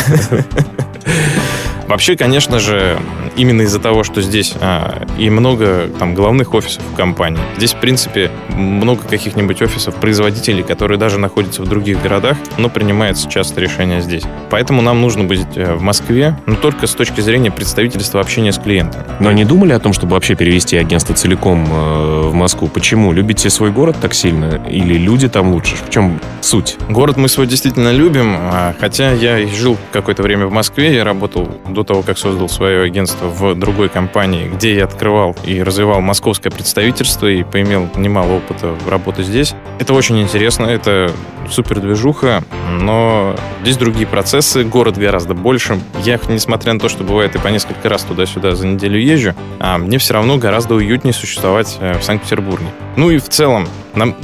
Вообще, 1.88 2.16
конечно 2.16 2.58
же, 2.58 2.98
именно 3.36 3.62
из-за 3.62 3.80
того, 3.80 4.04
что 4.04 4.22
здесь 4.22 4.54
а, 4.60 5.06
и 5.18 5.30
много 5.30 5.88
там 5.98 6.14
главных 6.14 6.54
офисов 6.54 6.82
в 6.92 6.96
компании, 6.96 7.40
здесь, 7.56 7.72
в 7.72 7.80
принципе, 7.80 8.30
много 8.48 9.02
каких-нибудь 9.04 9.62
офисов, 9.62 9.94
производителей, 9.96 10.62
которые 10.62 10.98
даже 10.98 11.18
находятся 11.18 11.62
в 11.62 11.68
других 11.68 12.02
городах, 12.02 12.36
но 12.58 12.68
принимается 12.68 13.28
часто 13.28 13.60
решение 13.60 14.00
здесь. 14.00 14.22
Поэтому 14.50 14.82
нам 14.82 15.00
нужно 15.00 15.24
быть 15.24 15.40
э, 15.56 15.74
в 15.74 15.82
Москве, 15.82 16.38
но 16.46 16.56
только 16.56 16.86
с 16.86 16.92
точки 16.92 17.20
зрения 17.20 17.50
представительства 17.50 18.20
общения 18.20 18.52
с 18.52 18.58
клиентом. 18.58 19.02
Но 19.20 19.32
не 19.32 19.44
думали 19.44 19.72
о 19.72 19.78
том, 19.78 19.92
чтобы 19.92 20.12
вообще 20.12 20.34
перевести 20.34 20.76
агентство 20.76 21.14
целиком 21.14 21.66
э, 21.70 22.20
в 22.28 22.34
Москву? 22.34 22.68
Почему? 22.68 23.12
Любите 23.12 23.50
свой 23.50 23.70
город 23.70 23.96
так 24.00 24.14
сильно? 24.14 24.60
Или 24.68 24.94
люди 24.94 25.28
там 25.28 25.52
лучше? 25.52 25.76
В 25.76 25.90
чем 25.90 26.20
суть? 26.40 26.76
Город 26.88 27.16
мы 27.16 27.28
свой 27.28 27.46
действительно 27.46 27.92
любим, 27.92 28.36
а, 28.36 28.74
хотя 28.78 29.12
я 29.12 29.46
жил 29.46 29.76
какое-то 29.92 30.22
время 30.22 30.46
в 30.46 30.52
Москве, 30.52 30.94
я 30.94 31.04
работал 31.04 31.48
до 31.68 31.84
того, 31.84 32.02
как 32.02 32.18
создал 32.18 32.48
свое 32.48 32.82
агентство 32.82 33.19
в 33.20 33.54
другой 33.54 33.88
компании, 33.88 34.48
где 34.48 34.76
я 34.76 34.84
открывал 34.84 35.36
и 35.44 35.62
развивал 35.62 36.00
московское 36.00 36.50
представительство 36.50 37.26
и 37.26 37.42
поимел 37.42 37.88
немало 37.96 38.34
опыта 38.34 38.74
работы 38.88 39.22
здесь. 39.22 39.54
Это 39.78 39.94
очень 39.94 40.20
интересно, 40.20 40.66
это 40.66 41.12
супер 41.48 41.80
движуха, 41.80 42.42
но 42.70 43.34
здесь 43.62 43.76
другие 43.76 44.06
процессы, 44.06 44.64
город 44.64 44.96
гораздо 44.98 45.34
больше. 45.34 45.80
Я, 46.04 46.18
несмотря 46.28 46.72
на 46.72 46.80
то, 46.80 46.88
что 46.88 47.04
бывает 47.04 47.34
и 47.34 47.38
по 47.38 47.48
несколько 47.48 47.88
раз 47.88 48.02
туда-сюда 48.02 48.54
за 48.54 48.66
неделю 48.66 49.00
езжу, 49.00 49.34
а 49.58 49.78
мне 49.78 49.98
все 49.98 50.14
равно 50.14 50.38
гораздо 50.38 50.74
уютнее 50.74 51.12
существовать 51.12 51.76
э, 51.80 51.98
в 51.98 52.02
Санкт-Петербурге. 52.02 52.66
Ну 52.96 53.10
и 53.10 53.18
в 53.18 53.28
целом, 53.28 53.68
нам 53.94 54.16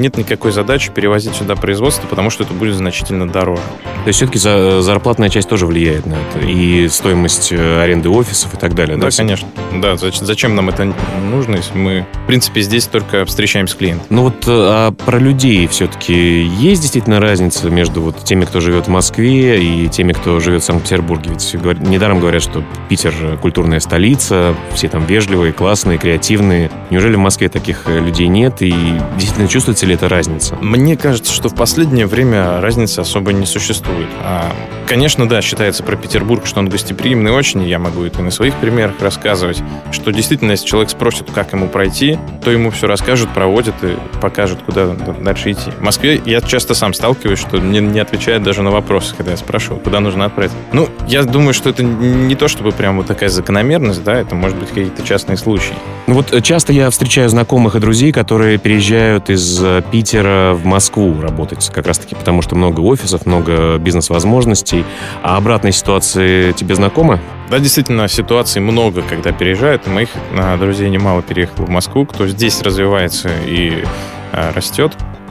нет 0.00 0.16
никакой 0.16 0.52
задачи 0.52 0.90
перевозить 0.90 1.34
сюда 1.34 1.56
производство, 1.56 2.06
потому 2.06 2.30
что 2.30 2.44
это 2.44 2.52
будет 2.52 2.74
значительно 2.74 3.28
дороже. 3.28 3.62
То 4.04 4.08
есть 4.08 4.18
все-таки 4.18 4.38
за, 4.38 4.82
зарплатная 4.82 5.30
часть 5.30 5.48
тоже 5.48 5.66
влияет 5.66 6.06
на 6.06 6.14
это? 6.14 6.46
И 6.46 6.88
стоимость 6.88 7.52
э, 7.52 7.82
аренды 7.82 8.08
офисов 8.08 8.52
и 8.54 8.56
так 8.56 8.74
далее? 8.74 8.96
Да, 8.96 9.10
да 9.10 9.16
конечно. 9.16 9.48
Да, 9.80 9.96
зачем, 9.96 10.26
зачем 10.26 10.54
нам 10.54 10.68
это 10.68 10.92
нужно, 11.30 11.56
если 11.56 11.76
мы, 11.76 12.06
в 12.24 12.26
принципе, 12.26 12.60
здесь 12.60 12.86
только 12.86 13.24
встречаемся 13.24 13.74
с 13.74 13.76
клиентом? 13.76 14.06
Ну 14.10 14.22
вот 14.24 14.44
а 14.46 14.92
про 14.92 15.18
людей 15.18 15.66
все-таки 15.66 16.42
есть 16.42 16.82
действительно 16.82 17.20
разница 17.20 17.70
между 17.70 18.02
вот 18.02 18.24
теми, 18.24 18.44
кто 18.44 18.60
живет 18.60 18.86
в 18.86 18.90
Москве 18.90 19.62
и 19.62 19.88
теми, 19.88 20.12
кто 20.12 20.38
живет 20.40 20.62
в 20.62 20.64
Санкт-Петербурге? 20.66 21.30
Ведь 21.30 21.80
недаром 21.80 22.20
говорят, 22.20 22.42
что 22.42 22.62
Питер 22.88 23.38
культурная 23.40 23.80
столица, 23.80 24.54
все 24.74 24.88
там 24.88 25.06
вежливые, 25.06 25.52
классные, 25.52 25.98
креативные. 25.98 26.70
Неужели 26.90 27.16
в 27.16 27.20
Москве 27.20 27.48
таких 27.48 27.82
э, 27.86 28.00
людей 28.00 28.28
нет? 28.28 28.60
И 28.60 28.74
действительно 29.16 29.48
чувствуется 29.48 29.86
ли 29.86 29.94
эта 29.94 30.08
разница? 30.08 30.56
Мне 30.60 30.96
кажется, 30.96 31.32
что 31.32 31.48
в 31.48 31.54
последнее 31.54 32.06
время 32.06 32.60
разницы 32.60 33.00
особо 33.00 33.32
не 33.32 33.46
существует. 33.46 34.08
А, 34.22 34.52
конечно, 34.88 35.28
да, 35.28 35.42
считается 35.42 35.82
про 35.82 35.96
Петербург, 35.96 36.46
что 36.46 36.60
он 36.60 36.68
гостеприимный 36.68 37.30
очень, 37.30 37.62
и 37.62 37.68
я 37.68 37.78
могу 37.78 38.04
это 38.04 38.22
на 38.22 38.30
своих 38.30 38.54
примерах 38.54 38.94
рассказывать, 39.00 39.62
что 39.92 40.10
действительно, 40.10 40.52
если 40.52 40.66
человек 40.66 40.90
спросит, 40.90 41.30
как 41.34 41.52
ему 41.52 41.68
пройти, 41.68 42.18
то 42.42 42.50
ему 42.50 42.70
все 42.70 42.86
расскажут, 42.86 43.30
проводят 43.30 43.74
и 43.82 43.96
покажут, 44.20 44.60
куда 44.64 44.88
дальше 44.88 45.52
идти. 45.52 45.70
В 45.70 45.82
Москве 45.82 46.20
я 46.24 46.40
часто 46.40 46.74
сам 46.74 46.94
сталкиваюсь, 46.94 47.38
что 47.38 47.58
мне 47.58 47.80
не 47.80 48.00
отвечают 48.00 48.42
даже 48.42 48.62
на 48.62 48.70
вопросы, 48.70 49.14
когда 49.16 49.32
я 49.32 49.36
спрашиваю, 49.36 49.80
куда 49.80 50.00
нужно 50.00 50.24
отправить. 50.24 50.52
Ну, 50.72 50.88
я 51.06 51.22
думаю, 51.22 51.54
что 51.54 51.70
это 51.70 51.82
не 51.82 52.34
то, 52.34 52.48
чтобы 52.48 52.72
прям 52.72 52.96
вот 52.96 53.06
такая 53.06 53.28
закономерность, 53.28 54.02
да, 54.02 54.14
это 54.14 54.34
может 54.34 54.58
быть 54.58 54.68
какие-то 54.68 55.02
частные 55.02 55.36
случаи. 55.36 55.74
Ну 56.06 56.14
вот 56.14 56.32
э, 56.32 56.40
часто 56.40 56.72
я 56.72 56.90
встречаю 56.90 57.28
знакомых 57.28 57.76
и 57.76 57.80
друзей, 57.80 58.12
которые 58.12 58.58
переезжают 58.58 59.03
из 59.30 59.62
э, 59.62 59.82
Питера 59.90 60.54
в 60.54 60.64
Москву 60.64 61.20
работать, 61.20 61.70
как 61.72 61.86
раз-таки 61.86 62.14
потому, 62.14 62.42
что 62.42 62.56
много 62.56 62.80
офисов, 62.80 63.26
много 63.26 63.78
бизнес-возможностей. 63.78 64.84
А 65.22 65.36
обратной 65.36 65.72
ситуации 65.72 66.52
тебе 66.52 66.74
знакома? 66.74 67.20
Да, 67.50 67.58
действительно, 67.58 68.08
ситуаций 68.08 68.60
много, 68.60 69.02
когда 69.02 69.32
переезжают. 69.32 69.86
Моих 69.86 70.08
а, 70.36 70.56
друзей 70.56 70.88
немало 70.90 71.22
переехало 71.22 71.66
в 71.66 71.70
Москву, 71.70 72.06
кто 72.06 72.26
здесь 72.26 72.62
развивается 72.62 73.30
и 73.46 73.84
а, 74.32 74.52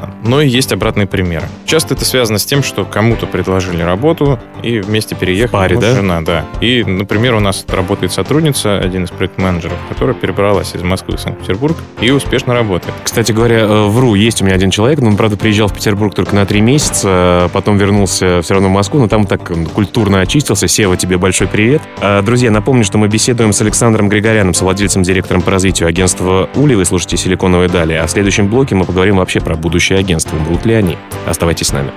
растет 0.03 0.23
но 0.23 0.41
и 0.41 0.47
есть 0.47 0.71
обратные 0.71 1.05
примеры. 1.05 1.47
Часто 1.65 1.93
это 1.93 2.05
связано 2.05 2.39
с 2.39 2.45
тем, 2.45 2.63
что 2.63 2.85
кому-то 2.85 3.27
предложили 3.27 3.81
работу 3.81 4.39
и 4.63 4.79
вместе 4.79 5.15
переехали. 5.15 5.51
паре, 5.51 5.77
да? 5.77 5.95
Жена, 5.95 6.21
да. 6.21 6.45
И, 6.61 6.83
например, 6.83 7.35
у 7.35 7.39
нас 7.39 7.65
работает 7.67 8.11
сотрудница, 8.11 8.79
один 8.79 9.03
из 9.03 9.11
проект-менеджеров, 9.11 9.77
которая 9.89 10.15
перебралась 10.15 10.73
из 10.75 10.81
Москвы 10.81 11.17
в 11.17 11.19
Санкт-Петербург 11.19 11.77
и 12.01 12.11
успешно 12.11 12.53
работает. 12.53 12.93
Кстати 13.03 13.31
говоря, 13.31 13.59
э, 13.59 13.87
вру, 13.87 14.15
есть 14.15 14.41
у 14.41 14.45
меня 14.45 14.55
один 14.55 14.71
человек, 14.71 14.99
но 14.99 15.09
он, 15.09 15.17
правда, 15.17 15.37
приезжал 15.37 15.67
в 15.67 15.73
Петербург 15.73 16.15
только 16.15 16.35
на 16.35 16.45
три 16.45 16.61
месяца, 16.61 17.49
потом 17.53 17.77
вернулся 17.77 18.41
все 18.41 18.53
равно 18.53 18.69
в 18.69 18.71
Москву, 18.71 18.99
но 18.99 19.07
там 19.07 19.25
так 19.25 19.51
культурно 19.73 20.21
очистился. 20.21 20.67
Сева, 20.67 20.97
тебе 20.97 21.17
большой 21.17 21.47
привет. 21.47 21.81
А, 22.01 22.21
друзья, 22.21 22.49
напомню, 22.49 22.83
что 22.83 22.97
мы 22.97 23.07
беседуем 23.07 23.53
с 23.53 23.61
Александром 23.61 24.09
Григоряном, 24.09 24.53
совладельцем, 24.53 25.03
директором 25.03 25.41
по 25.41 25.51
развитию 25.51 25.89
агентства 25.89 26.49
«Ули». 26.55 26.75
Вы 26.75 26.85
слушаете 26.85 27.17
«Силиконовые 27.17 27.69
дали». 27.69 27.93
А 27.93 28.07
в 28.07 28.11
следующем 28.11 28.47
блоке 28.47 28.75
мы 28.75 28.85
поговорим 28.85 29.17
вообще 29.17 29.39
про 29.39 29.55
будущее 29.55 29.92
агентства. 29.97 30.37
Будут 30.37 30.65
ли 30.65 30.73
они? 30.73 30.97
Оставайтесь 31.25 31.67
с 31.67 31.73
нами. 31.73 31.91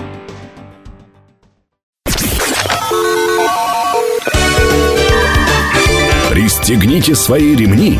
Пристегните 6.30 7.14
свои 7.14 7.56
ремни. 7.56 7.98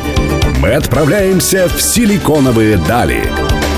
Мы 0.60 0.72
отправляемся 0.74 1.68
в 1.68 1.80
силиконовые 1.80 2.76
дали. 2.76 3.22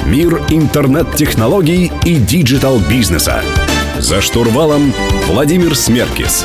Мир 0.07 0.41
интернет-технологий 0.49 1.93
и 2.05 2.15
digital-бизнеса. 2.17 3.43
За 3.99 4.21
штурвалом 4.21 4.93
Владимир 5.27 5.77
Смеркис. 5.77 6.45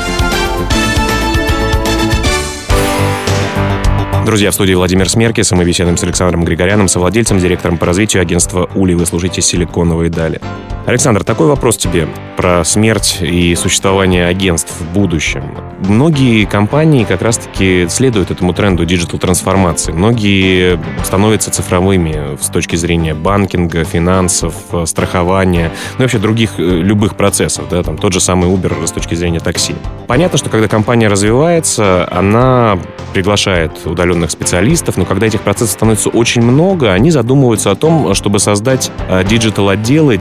Друзья, 4.24 4.50
в 4.50 4.54
студии 4.54 4.72
Владимир 4.72 5.06
Смеркис, 5.10 5.52
и 5.52 5.54
мы 5.54 5.66
беседуем 5.66 5.98
с 5.98 6.02
Александром 6.02 6.44
Григоряном, 6.44 6.88
совладельцем, 6.88 7.38
директором 7.38 7.76
по 7.76 7.84
развитию 7.84 8.22
агентства 8.22 8.70
«Улей». 8.74 8.94
Вы 8.94 9.04
слушаете 9.04 9.42
«Силиконовые 9.42 10.08
дали». 10.08 10.40
Александр, 10.86 11.24
такой 11.24 11.46
вопрос 11.46 11.78
тебе 11.78 12.06
про 12.36 12.62
смерть 12.62 13.18
и 13.22 13.54
существование 13.54 14.26
агентств 14.26 14.70
в 14.80 14.92
будущем. 14.92 15.42
Многие 15.80 16.44
компании 16.44 17.04
как 17.04 17.22
раз-таки 17.22 17.86
следуют 17.88 18.30
этому 18.30 18.52
тренду 18.52 18.84
диджитал-трансформации. 18.84 19.92
Многие 19.92 20.78
становятся 21.02 21.50
цифровыми 21.50 22.36
с 22.40 22.48
точки 22.48 22.76
зрения 22.76 23.14
банкинга, 23.14 23.84
финансов, 23.84 24.54
страхования, 24.84 25.72
ну 25.92 26.00
и 26.00 26.02
вообще 26.02 26.18
других 26.18 26.58
э, 26.58 26.62
любых 26.62 27.16
процессов. 27.16 27.66
Да, 27.70 27.82
там 27.82 27.96
тот 27.96 28.12
же 28.12 28.20
самый 28.20 28.50
Uber 28.50 28.86
с 28.86 28.92
точки 28.92 29.14
зрения 29.14 29.40
такси. 29.40 29.74
Понятно, 30.06 30.36
что 30.38 30.50
когда 30.50 30.68
компания 30.68 31.08
развивается, 31.08 32.08
она 32.10 32.78
приглашает 33.14 33.72
удаленных 33.86 34.30
специалистов, 34.30 34.96
но 34.96 35.04
когда 35.04 35.26
этих 35.26 35.40
процессов 35.40 35.74
становится 35.74 36.08
очень 36.08 36.42
много, 36.42 36.92
они 36.92 37.10
задумываются 37.10 37.70
о 37.70 37.74
том, 37.74 38.14
чтобы 38.14 38.38
создать 38.38 38.90
э, 39.08 39.24
диджитал-отделы, 39.24 40.16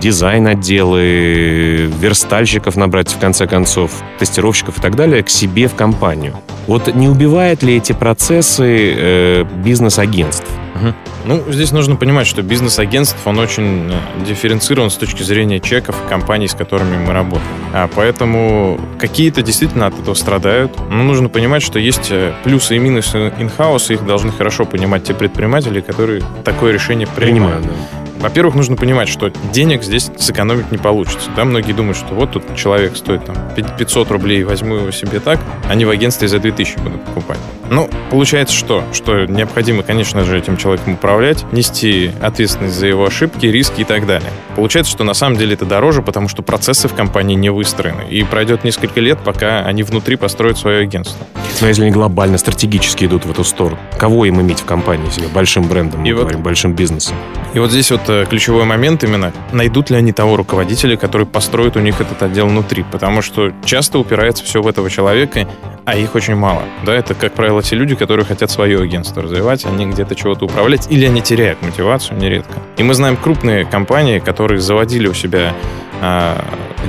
дизайн-отделы, 0.56 1.92
верстальщиков 2.00 2.76
набрать, 2.76 3.12
в 3.12 3.20
конце 3.20 3.48
концов, 3.48 3.92
тестировщиков 4.20 4.78
и 4.78 4.82
так 4.82 4.96
далее, 4.96 5.24
к 5.24 5.30
себе 5.30 5.68
в 5.68 5.76
компанию. 5.76 6.36
Вот 6.68 6.94
не 6.96 7.10
убивает 7.10 7.64
ли 7.64 7.78
эти 7.78 7.94
процессы 7.94 8.94
э, 8.96 9.44
бизнес-агентств? 9.64 10.48
Угу. 10.76 10.94
Ну, 11.26 11.44
здесь 11.52 11.72
нужно 11.72 11.96
понимать, 11.96 12.26
что 12.26 12.42
бизнес 12.42 12.80
агентств, 12.80 13.18
он 13.26 13.38
очень 13.38 13.92
э, 13.92 14.26
дифференцирован 14.26 14.90
с 14.90 14.96
точки 14.96 15.24
зрения 15.24 15.60
чеков 15.60 15.96
компаний, 16.10 16.48
с 16.48 16.54
которыми 16.54 16.98
мы 16.98 17.14
работаем. 17.14 17.44
А 17.74 17.90
поэтому 17.94 18.80
какие-то 18.98 19.42
действительно 19.42 19.88
от 19.88 20.00
этого 20.00 20.14
страдают. 20.16 20.72
Но 20.90 21.04
нужно 21.04 21.30
понимать, 21.30 21.64
что 21.64 21.80
есть 21.80 22.12
э, 22.12 22.34
плюсы 22.44 22.78
и 22.78 22.80
минусы 22.80 23.34
инхауса, 23.40 23.94
их 23.94 24.06
должны 24.06 24.32
хорошо 24.32 24.66
понимать 24.66 25.04
те 25.04 25.14
предприниматели, 25.14 25.82
которые 25.82 26.24
такое 26.44 26.72
решение 26.72 27.08
принимают. 27.08 27.64
принимают 27.64 27.90
да. 27.92 28.03
Во-первых, 28.24 28.56
нужно 28.56 28.78
понимать, 28.78 29.10
что 29.10 29.34
денег 29.52 29.84
здесь 29.84 30.10
сэкономить 30.18 30.72
не 30.72 30.78
получится. 30.78 31.30
Да, 31.36 31.44
многие 31.44 31.74
думают, 31.74 31.98
что 31.98 32.16
вот 32.16 32.32
тут 32.32 32.56
человек 32.56 32.96
стоит 32.96 33.26
там 33.26 33.36
500 33.78 34.10
рублей, 34.12 34.46
возьму 34.46 34.76
его 34.76 34.92
себе 34.92 35.20
так, 35.20 35.42
они 35.70 35.84
в 35.84 35.90
агентстве 35.90 36.30
за 36.30 36.40
2000 36.40 36.80
будут 36.80 37.04
покупать. 37.04 37.38
Ну, 37.70 37.90
получается 38.12 38.56
что? 38.56 38.82
Что 38.94 39.26
необходимо, 39.26 39.84
конечно 39.84 40.24
же, 40.24 40.38
этим 40.38 40.56
человеком 40.56 40.94
управлять, 40.94 41.44
нести 41.52 42.12
ответственность 42.22 42.76
за 42.76 42.88
его 42.88 43.06
ошибки, 43.06 43.46
риски 43.46 43.82
и 43.82 43.84
так 43.84 44.06
далее. 44.06 44.30
Получается, 44.56 44.92
что 44.94 45.04
на 45.04 45.14
самом 45.14 45.38
деле 45.38 45.56
это 45.56 45.66
дороже, 45.66 46.02
потому 46.02 46.30
что 46.30 46.44
процессы 46.44 46.88
в 46.88 46.94
компании 46.94 47.36
не 47.36 47.50
выстроены. 47.50 48.04
И 48.10 48.24
пройдет 48.24 48.64
несколько 48.64 49.02
лет, 49.02 49.20
пока 49.24 49.66
они 49.66 49.84
внутри 49.84 50.16
построят 50.16 50.58
свое 50.58 50.84
агентство. 50.84 51.26
Но 51.62 51.68
если 51.68 51.84
они 51.84 51.92
глобально, 51.92 52.38
стратегически 52.38 53.06
идут 53.06 53.26
в 53.26 53.32
эту 53.32 53.44
сторону, 53.44 53.80
кого 53.98 54.26
им 54.26 54.40
иметь 54.40 54.60
в 54.60 54.66
компании 54.66 55.10
себе? 55.10 55.28
Большим 55.34 55.68
брендом, 55.68 56.02
мы 56.02 56.10
и 56.10 56.14
говорим, 56.14 56.38
вот, 56.38 56.46
большим 56.46 56.74
бизнесом. 56.74 57.16
И 57.54 57.60
вот 57.60 57.72
здесь 57.72 57.90
вот 57.92 58.02
э, 58.08 58.13
ключевой 58.30 58.66
момент 58.66 59.04
именно, 59.04 59.32
найдут 59.52 59.90
ли 59.90 59.98
они 59.98 60.12
того 60.12 60.38
руководителя, 60.38 60.98
который 60.98 61.26
построит 61.26 61.76
у 61.78 61.80
них 61.80 62.00
этот 62.02 62.22
отдел 62.22 62.48
внутри. 62.48 62.86
Потому 62.92 63.22
что 63.22 63.52
часто 63.66 64.00
упирается 64.00 64.44
все 64.44 64.62
в 64.62 64.68
этого 64.68 64.90
человека, 64.90 65.48
а 65.86 65.96
их 65.96 66.16
очень 66.16 66.36
мало. 66.36 66.64
Да, 66.86 66.94
это, 66.94 67.14
как 67.14 67.34
правило, 67.34 67.62
те 67.62 67.76
люди, 67.76 67.96
которые 67.96 68.26
хотят 68.26 68.50
свое 68.50 68.82
агентство 68.82 69.22
развивать, 69.22 69.66
они 69.66 69.86
где-то 69.86 70.16
чего-то 70.16 70.46
управлять, 70.46 70.88
или 70.90 71.06
они 71.06 71.22
теряют 71.22 71.62
мотивацию 71.62 72.18
нередко. 72.18 72.54
И 72.78 72.84
мы 72.84 72.94
знаем 72.94 73.18
крупные 73.18 73.66
компании, 73.66 74.20
которые 74.20 74.60
заводили 74.60 75.08
у 75.08 75.14
себя 75.14 75.54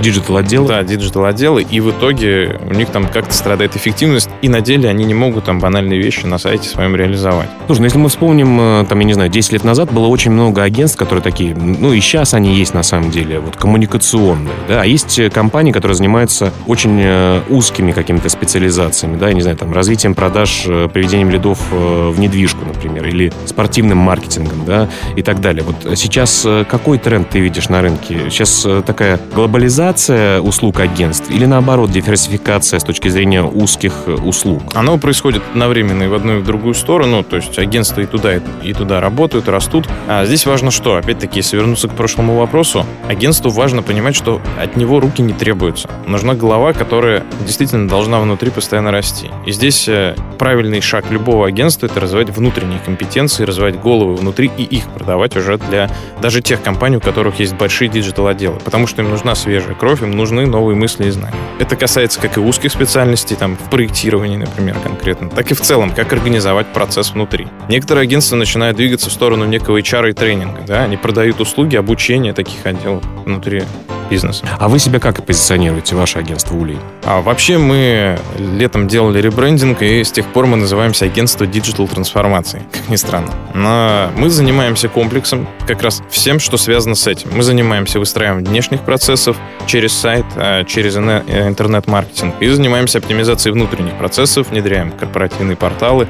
digital 0.01 0.37
отделы? 0.37 0.69
Да, 0.69 0.83
digital 0.83 1.25
отделы, 1.25 1.63
и 1.63 1.81
в 1.81 1.91
итоге 1.91 2.59
у 2.69 2.75
них 2.75 2.89
там 2.89 3.07
как-то 3.07 3.33
страдает 3.33 3.77
эффективность, 3.77 4.29
и 4.43 4.49
на 4.49 4.61
деле 4.61 4.89
они 4.89 5.05
не 5.05 5.15
могут 5.15 5.45
там 5.45 5.61
банальные 5.61 6.01
вещи 6.01 6.27
на 6.27 6.39
сайте 6.39 6.69
своем 6.69 6.97
реализовать. 6.97 7.49
Слушай, 7.67 7.81
ну 7.81 7.85
если 7.85 7.99
мы 7.99 8.09
вспомним, 8.09 8.61
э, 8.61 8.85
там, 8.89 8.99
я 9.01 9.05
не 9.05 9.15
знаю, 9.15 9.31
10 9.31 9.53
лет 9.53 9.65
назад 9.65 9.93
было 9.93 10.07
очень 10.07 10.31
много 10.31 10.63
агентств, 10.63 10.99
которые 10.99 11.23
такие, 11.23 11.55
ну 11.55 11.93
и 11.93 12.01
сейчас 12.01 12.35
они 12.35 12.55
есть 12.55 12.75
на 12.75 12.83
самом 12.83 13.11
деле, 13.11 13.39
вот 13.39 13.57
коммуникационные, 13.57 14.55
да, 14.69 14.83
а 14.83 14.85
есть 14.85 15.19
э, 15.19 15.31
компании, 15.31 15.73
которые 15.73 15.97
занимаются 15.97 16.53
очень 16.67 17.01
э, 17.01 17.41
узкими 17.49 17.93
какими-то 17.93 18.29
специализациями, 18.29 19.17
да, 19.17 19.29
я 19.29 19.35
не 19.35 19.43
знаю, 19.43 19.57
там, 19.57 19.73
развитием 19.73 20.15
продаж, 20.15 20.65
приведением 20.93 21.31
лидов 21.31 21.59
в 21.71 22.19
недвижку, 22.19 22.65
например, 22.65 23.07
или 23.07 23.33
спортивным 23.47 23.99
маркетингом, 23.99 24.65
да, 24.65 24.89
и 25.17 25.23
так 25.23 25.41
далее. 25.41 25.63
Вот 25.63 25.99
сейчас 25.99 26.47
какой 26.69 26.99
тренд 26.99 27.29
ты 27.29 27.41
видишь 27.41 27.69
на 27.69 27.81
рынке? 27.81 28.31
Сейчас 28.31 28.67
такая 28.87 29.04
глобализация 29.35 29.75
специализация 29.75 30.41
услуг 30.41 30.81
агентств 30.81 31.31
или 31.31 31.47
наоборот 31.47 31.91
диверсификация 31.91 32.79
с 32.79 32.85
точки 32.85 33.09
зрения 33.09 33.43
узких 33.43 33.93
э, 34.07 34.13
услуг? 34.13 34.63
Оно 34.75 34.99
происходит 34.99 35.43
одновременно 35.51 36.05
и 36.05 36.07
в 36.07 36.15
одну 36.15 36.39
и 36.39 36.41
в 36.41 36.45
другую 36.45 36.75
сторону, 36.75 37.23
то 37.23 37.37
есть 37.37 37.59
агентства 37.59 38.01
и 38.01 38.07
туда, 38.07 38.41
и 38.63 38.73
туда 38.73 39.01
работают, 39.01 39.49
растут. 39.49 39.89
А 40.09 40.25
здесь 40.27 40.47
важно 40.47 40.71
что? 40.71 40.97
Опять-таки, 40.97 41.41
если 41.41 41.57
вернуться 41.57 41.89
к 41.89 41.93
прошлому 41.93 42.39
вопросу, 42.39 42.87
агентству 43.09 43.51
важно 43.51 43.83
понимать, 43.83 44.15
что 44.15 44.41
от 44.61 44.77
него 44.77 45.01
руки 45.01 45.23
не 45.23 45.33
требуются. 45.33 45.89
Нужна 46.07 46.35
голова, 46.35 46.73
которая 46.73 47.25
действительно 47.45 47.89
должна 47.89 48.21
внутри 48.21 48.51
постоянно 48.51 48.91
расти. 48.91 49.31
И 49.47 49.53
здесь 49.53 49.89
э, 49.89 50.15
правильный 50.39 50.81
шаг 50.81 51.11
любого 51.11 51.47
агентства— 51.47 51.87
это 51.89 52.01
развивать 52.01 52.31
внутренние 52.31 52.79
компетенции, 52.79 53.45
развивать 53.45 53.81
головы 53.81 54.15
внутри 54.15 54.51
и 54.57 54.63
их 54.63 54.85
продавать 54.91 55.37
уже 55.37 55.59
для 55.59 55.91
даже 56.23 56.43
тех 56.43 56.63
компаний, 56.63 56.99
у 56.99 57.01
которых 57.01 57.41
есть 57.41 57.55
большие 57.55 57.89
digital-отделы. 57.89 58.61
Потому 58.65 58.84
что 58.87 59.03
им 59.03 59.11
нужна 59.11 59.35
свежая 59.35 59.75
кровь, 59.75 60.03
им 60.03 60.13
нужны 60.13 60.47
новые 60.47 60.77
мысли 60.77 61.07
и 61.07 61.11
знания. 61.11 61.37
Это 61.59 61.77
касается 61.77 62.21
как 62.21 62.37
и 62.37 62.41
узких 62.41 62.73
специальностей, 62.73 63.37
там, 63.37 63.57
в 63.57 63.71
проектировании, 63.71 64.37
например, 64.37 64.77
конкретно, 64.83 65.29
так 65.31 65.51
и 65.51 65.55
в 65.55 65.61
целом, 65.61 65.91
как 65.91 66.13
организовать 66.13 66.67
процесс 66.69 67.13
внутри. 67.13 67.47
Некоторые 67.69 68.05
агентства 68.05 68.37
начинают 68.37 68.77
двигаться 68.77 69.11
в 69.11 69.13
сторону 69.13 69.45
некого 69.45 69.79
HR 69.79 70.11
и 70.11 70.13
тренинга, 70.13 70.63
да, 70.67 70.85
они 70.85 70.97
продают 70.97 71.41
услуги 71.41 71.77
обучения 71.77 72.33
таких 72.33 72.65
отделов 72.67 73.03
внутри 73.25 73.63
бизнеса. 74.11 74.45
А 74.59 74.69
вы 74.69 74.79
себя 74.79 75.01
как 75.01 75.25
позиционируете, 75.25 75.97
ваше 75.97 76.19
агентство 76.19 76.55
Улей? 76.57 76.79
А 77.05 77.21
вообще 77.21 77.59
мы 77.59 78.19
летом 78.39 78.89
делали 78.89 79.21
ребрендинг, 79.21 79.83
и 79.83 80.05
с 80.05 80.13
тех 80.13 80.27
пор 80.27 80.47
мы 80.47 80.57
называемся 80.57 81.07
агентство 81.07 81.47
digital 81.47 81.89
трансформации, 81.89 82.63
как 82.71 82.89
ни 82.89 82.97
странно. 82.97 83.33
Но 83.55 84.11
мы 84.17 84.31
занимаемся 84.31 84.89
комплексом, 84.89 85.49
как 85.67 85.83
раз 85.83 86.03
всем, 86.11 86.39
что 86.39 86.57
связано 86.57 86.95
с 86.95 87.07
этим. 87.07 87.31
Мы 87.35 87.43
занимаемся 87.43 87.99
выстраиванием 87.99 88.53
внешних 88.75 88.85
процессов 88.85 89.37
через 89.67 89.93
сайт, 89.93 90.25
а, 90.37 90.65
через 90.65 90.97
э, 90.97 91.49
интернет-маркетинг, 91.49 92.35
и 92.41 92.49
занимаемся 92.49 92.99
оптимизацией 92.99 93.53
внутренних 93.53 93.97
процессов, 93.99 94.51
внедряем 94.51 94.91
корпоративные 94.93 95.57
порталы, 95.57 96.09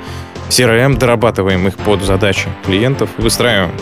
CRM, 0.49 0.97
дорабатываем 0.97 1.69
их 1.69 1.77
под 1.77 2.03
задачи 2.03 2.49
клиентов, 2.65 3.11
выстраиваем 3.19 3.73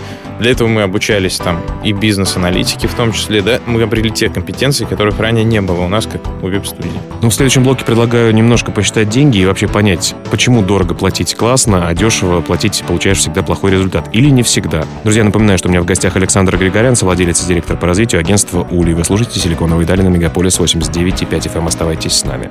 для 0.40 0.50
этого 0.50 0.68
мы 0.68 0.82
обучались 0.82 1.36
там 1.36 1.60
и 1.84 1.92
бизнес-аналитики 1.92 2.86
в 2.86 2.94
том 2.94 3.12
числе, 3.12 3.42
да, 3.42 3.60
мы 3.66 3.82
обрели 3.82 4.10
те 4.10 4.28
компетенции, 4.28 4.84
которых 4.84 5.18
ранее 5.18 5.44
не 5.44 5.60
было 5.60 5.80
у 5.80 5.88
нас, 5.88 6.06
как 6.06 6.22
у 6.42 6.46
веб-студии. 6.46 6.90
Ну, 7.20 7.30
в 7.30 7.34
следующем 7.34 7.64
блоке 7.64 7.84
предлагаю 7.84 8.34
немножко 8.34 8.70
посчитать 8.70 9.08
деньги 9.08 9.38
и 9.38 9.46
вообще 9.46 9.68
понять, 9.68 10.14
почему 10.30 10.62
дорого 10.62 10.94
платить 10.94 11.34
классно, 11.34 11.88
а 11.88 11.94
дешево 11.94 12.40
платить 12.40 12.82
получаешь 12.86 13.18
всегда 13.18 13.42
плохой 13.42 13.70
результат. 13.70 14.08
Или 14.12 14.30
не 14.30 14.42
всегда. 14.42 14.84
Друзья, 15.04 15.24
напоминаю, 15.24 15.58
что 15.58 15.68
у 15.68 15.70
меня 15.70 15.82
в 15.82 15.84
гостях 15.84 16.16
Александр 16.16 16.56
Григорян, 16.56 16.96
совладелец 16.96 17.42
и 17.44 17.46
директор 17.46 17.76
по 17.76 17.86
развитию 17.86 18.20
агентства 18.20 18.66
«Ули». 18.70 18.92
Вы 18.92 19.04
слушаете 19.04 19.40
«Силиконовые 19.40 19.86
дали» 19.86 20.02
на 20.02 20.08
Мегаполис 20.08 20.58
89,5 20.58 21.28
FM. 21.28 21.58
Эм. 21.58 21.66
Оставайтесь 21.66 22.12
с 22.12 22.24
нами. 22.24 22.50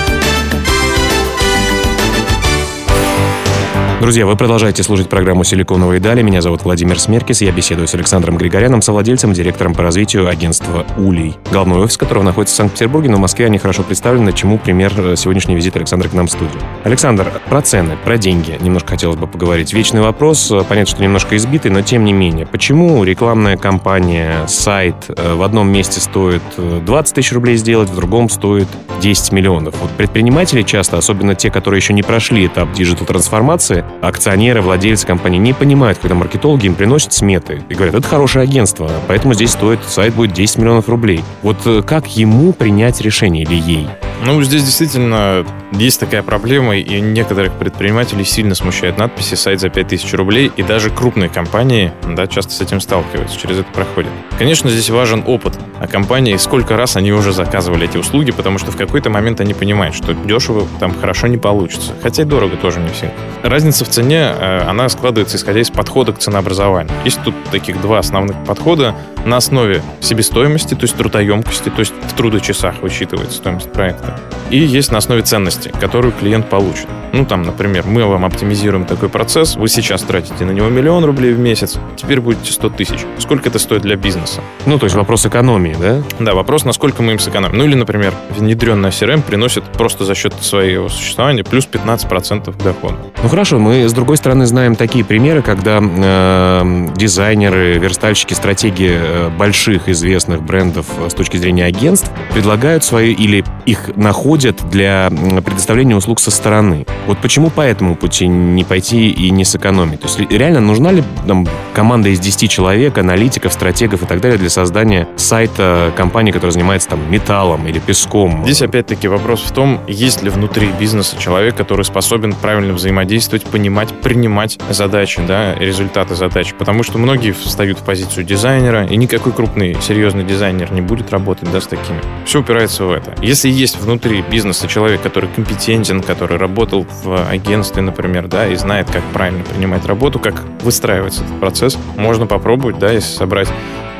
Друзья, 4.01 4.25
вы 4.25 4.35
продолжаете 4.35 4.81
слушать 4.81 5.09
программу 5.09 5.43
«Силиконовые 5.43 5.99
дали». 5.99 6.23
Меня 6.23 6.41
зовут 6.41 6.63
Владимир 6.63 6.99
Смеркис. 6.99 7.41
Я 7.41 7.51
беседую 7.51 7.87
с 7.87 7.93
Александром 7.93 8.35
Григоряном, 8.35 8.81
совладельцем, 8.81 9.31
директором 9.31 9.75
по 9.75 9.83
развитию 9.83 10.27
агентства 10.27 10.87
«Улей», 10.97 11.37
главной 11.51 11.77
офис 11.77 11.97
которого 11.97 12.23
находится 12.23 12.55
в 12.55 12.57
Санкт-Петербурге, 12.57 13.11
но 13.11 13.17
в 13.17 13.19
Москве 13.19 13.45
они 13.45 13.59
хорошо 13.59 13.83
представлены, 13.83 14.33
чему 14.33 14.57
пример 14.57 14.91
э, 14.97 15.15
сегодняшний 15.15 15.53
визит 15.53 15.75
Александра 15.75 16.09
к 16.09 16.13
нам 16.13 16.25
в 16.25 16.31
студию. 16.31 16.59
Александр, 16.83 17.31
про 17.47 17.61
цены, 17.61 17.95
про 18.03 18.17
деньги 18.17 18.57
немножко 18.59 18.89
хотелось 18.89 19.17
бы 19.17 19.27
поговорить. 19.27 19.71
Вечный 19.71 20.01
вопрос, 20.01 20.49
э, 20.49 20.63
понятно, 20.67 20.95
что 20.95 21.03
немножко 21.03 21.37
избитый, 21.37 21.69
но 21.69 21.83
тем 21.83 22.03
не 22.03 22.11
менее. 22.11 22.47
Почему 22.47 23.03
рекламная 23.03 23.55
кампания, 23.55 24.47
сайт 24.47 24.95
э, 25.09 25.35
в 25.35 25.43
одном 25.43 25.71
месте 25.71 25.99
стоит 25.99 26.41
20 26.57 27.13
тысяч 27.13 27.33
рублей 27.33 27.55
сделать, 27.55 27.91
в 27.91 27.95
другом 27.95 28.29
стоит 28.29 28.67
10 28.99 29.31
миллионов? 29.31 29.75
Вот 29.79 29.91
предприниматели 29.91 30.63
часто, 30.63 30.97
особенно 30.97 31.35
те, 31.35 31.51
которые 31.51 31.77
еще 31.77 31.93
не 31.93 32.01
прошли 32.01 32.47
этап 32.47 32.73
диджитал-трансформации, 32.73 33.85
акционеры, 34.01 34.61
владельцы 34.61 35.05
компании 35.05 35.39
не 35.39 35.53
понимают, 35.53 35.97
когда 35.99 36.15
маркетологи 36.15 36.65
им 36.65 36.75
приносят 36.75 37.13
сметы 37.13 37.63
и 37.69 37.73
говорят, 37.73 37.95
это 37.95 38.07
хорошее 38.07 38.43
агентство, 38.43 38.89
поэтому 39.07 39.33
здесь 39.33 39.51
стоит, 39.51 39.79
сайт 39.87 40.13
будет 40.13 40.33
10 40.33 40.57
миллионов 40.57 40.89
рублей. 40.89 41.23
Вот 41.41 41.57
э, 41.65 41.81
как 41.83 42.07
ему 42.07 42.53
принять 42.53 43.01
решение 43.01 43.43
или 43.43 43.55
ей? 43.55 43.87
Ну, 44.23 44.41
здесь 44.43 44.63
действительно 44.63 45.43
есть 45.71 45.99
такая 45.99 46.21
проблема, 46.21 46.77
и 46.77 47.01
некоторых 47.01 47.53
предпринимателей 47.53 48.23
сильно 48.23 48.53
смущает 48.53 48.97
надписи 48.99 49.33
«сайт 49.33 49.59
за 49.59 49.69
5000 49.69 50.13
рублей», 50.13 50.51
и 50.55 50.61
даже 50.61 50.91
крупные 50.91 51.29
компании 51.29 51.91
да, 52.07 52.27
часто 52.27 52.51
с 52.51 52.61
этим 52.61 52.79
сталкиваются, 52.81 53.39
через 53.39 53.59
это 53.59 53.71
проходят. 53.71 54.11
Конечно, 54.37 54.69
здесь 54.69 54.89
важен 54.91 55.23
опыт 55.25 55.57
о 55.79 55.87
компании, 55.87 56.37
сколько 56.37 56.77
раз 56.77 56.97
они 56.97 57.11
уже 57.11 57.33
заказывали 57.33 57.85
эти 57.85 57.97
услуги, 57.97 58.31
потому 58.31 58.59
что 58.59 58.71
в 58.71 58.77
какой-то 58.77 59.09
момент 59.09 59.41
они 59.41 59.55
понимают, 59.55 59.95
что 59.95 60.13
дешево 60.13 60.67
там 60.79 60.93
хорошо 60.93 61.25
не 61.27 61.37
получится, 61.37 61.93
хотя 62.03 62.21
и 62.21 62.25
дорого 62.25 62.57
тоже 62.57 62.79
не 62.79 62.89
все. 62.89 63.11
Разница 63.41 63.80
в 63.83 63.89
цене, 63.89 64.33
э, 64.37 64.61
она 64.67 64.89
складывается 64.89 65.37
исходя 65.37 65.59
из 65.59 65.69
подхода 65.69 66.13
к 66.13 66.19
ценообразованию. 66.19 66.93
Есть 67.05 67.21
тут 67.23 67.35
таких 67.51 67.81
два 67.81 67.99
основных 67.99 68.43
подхода 68.45 68.95
на 69.25 69.37
основе 69.37 69.81
себестоимости, 69.99 70.73
то 70.73 70.83
есть 70.83 70.95
трудоемкости, 70.95 71.69
то 71.69 71.79
есть 71.79 71.93
в 72.07 72.13
трудочасах 72.15 72.81
высчитывается 72.81 73.37
стоимость 73.37 73.71
проекта. 73.71 74.19
И 74.49 74.57
есть 74.59 74.91
на 74.91 74.97
основе 74.97 75.21
ценности, 75.21 75.71
которую 75.79 76.11
клиент 76.11 76.49
получит. 76.49 76.87
Ну, 77.13 77.25
там, 77.25 77.43
например, 77.43 77.85
мы 77.85 78.05
вам 78.05 78.25
оптимизируем 78.25 78.85
такой 78.85 79.09
процесс, 79.09 79.55
вы 79.55 79.67
сейчас 79.67 80.01
тратите 80.01 80.45
на 80.45 80.51
него 80.51 80.69
миллион 80.69 81.03
рублей 81.03 81.33
в 81.33 81.39
месяц, 81.39 81.77
теперь 81.97 82.21
будете 82.21 82.51
100 82.53 82.69
тысяч. 82.69 82.99
Сколько 83.17 83.49
это 83.49 83.59
стоит 83.59 83.81
для 83.81 83.95
бизнеса? 83.97 84.41
Ну, 84.65 84.79
то 84.79 84.85
есть 84.85 84.95
вопрос 84.95 85.25
экономии, 85.25 85.75
да? 85.79 86.01
Да, 86.19 86.33
вопрос, 86.33 86.63
насколько 86.63 87.01
мы 87.01 87.13
им 87.13 87.19
сэкономим. 87.19 87.57
Ну, 87.57 87.65
или, 87.65 87.75
например, 87.75 88.13
внедренная 88.29 88.91
CRM 88.91 89.21
приносит 89.21 89.63
просто 89.63 90.05
за 90.05 90.15
счет 90.15 90.33
своего 90.41 90.87
существования 90.89 91.43
плюс 91.43 91.67
15% 91.69 92.53
к 92.53 92.63
доходу. 92.63 92.97
Ну, 93.21 93.29
хорошо, 93.29 93.59
мы, 93.59 93.70
с 93.73 93.93
другой 93.93 94.17
стороны, 94.17 94.45
знаем 94.45 94.75
такие 94.75 95.05
примеры, 95.05 95.41
когда 95.41 95.79
э, 95.81 96.87
дизайнеры, 96.95 97.77
верстальщики, 97.77 98.33
стратегии 98.33 98.91
э, 98.93 99.29
больших 99.29 99.87
известных 99.87 100.43
брендов 100.43 100.85
э, 100.99 101.09
с 101.09 101.13
точки 101.13 101.37
зрения 101.37 101.65
агентств 101.65 102.11
предлагают 102.33 102.83
свои 102.83 103.13
или 103.13 103.45
их 103.65 103.95
находят 103.95 104.69
для 104.69 105.09
предоставления 105.09 105.95
услуг 105.95 106.19
со 106.19 106.31
стороны. 106.31 106.85
Вот 107.07 107.19
почему 107.19 107.49
по 107.49 107.61
этому 107.61 107.95
пути 107.95 108.27
не 108.27 108.63
пойти 108.63 109.09
и 109.09 109.29
не 109.29 109.45
сэкономить? 109.45 110.01
То 110.01 110.07
есть 110.07 110.19
реально 110.31 110.59
нужна 110.59 110.91
ли 110.91 111.03
там, 111.25 111.47
команда 111.73 112.09
из 112.09 112.19
10 112.19 112.49
человек, 112.49 112.97
аналитиков, 112.97 113.53
стратегов 113.53 114.03
и 114.03 114.05
так 114.05 114.21
далее 114.21 114.37
для 114.37 114.49
создания 114.49 115.07
сайта 115.15 115.93
компании, 115.95 116.31
которая 116.31 116.51
занимается 116.51 116.89
там 116.89 116.99
металлом 117.09 117.67
или 117.67 117.79
песком? 117.79 118.43
Здесь 118.43 118.61
опять-таки 118.61 119.07
вопрос 119.07 119.41
в 119.41 119.51
том, 119.51 119.79
есть 119.87 120.23
ли 120.23 120.29
внутри 120.29 120.69
бизнеса 120.79 121.15
человек, 121.19 121.55
который 121.55 121.85
способен 121.85 122.33
правильно 122.33 122.73
взаимодействовать, 122.73 123.43
понимать, 123.45 123.60
принимать 123.69 124.57
задачи, 124.69 125.21
да, 125.27 125.55
результаты 125.55 126.15
задач. 126.15 126.53
Потому 126.57 126.83
что 126.83 126.97
многие 126.97 127.31
встают 127.31 127.79
в 127.79 127.83
позицию 127.83 128.25
дизайнера, 128.25 128.85
и 128.85 128.95
никакой 128.95 129.31
крупный, 129.33 129.77
серьезный 129.81 130.23
дизайнер 130.23 130.71
не 130.71 130.81
будет 130.81 131.11
работать, 131.11 131.51
да, 131.51 131.61
с 131.61 131.67
такими. 131.67 131.99
Все 132.25 132.41
упирается 132.41 132.85
в 132.85 132.91
это. 132.91 133.15
Если 133.21 133.49
есть 133.49 133.79
внутри 133.79 134.21
бизнеса 134.21 134.67
человек, 134.67 135.01
который 135.01 135.29
компетентен, 135.35 136.01
который 136.01 136.37
работал 136.37 136.85
в 137.03 137.29
агентстве, 137.29 137.81
например, 137.81 138.27
да, 138.27 138.47
и 138.47 138.55
знает, 138.55 138.89
как 138.89 139.03
правильно 139.13 139.43
принимать 139.43 139.85
работу, 139.85 140.19
как 140.19 140.43
выстраивается 140.61 141.23
этот 141.23 141.39
процесс, 141.39 141.77
можно 141.97 142.25
попробовать, 142.25 142.79
да, 142.79 142.91
если 142.91 143.15
собрать 143.15 143.49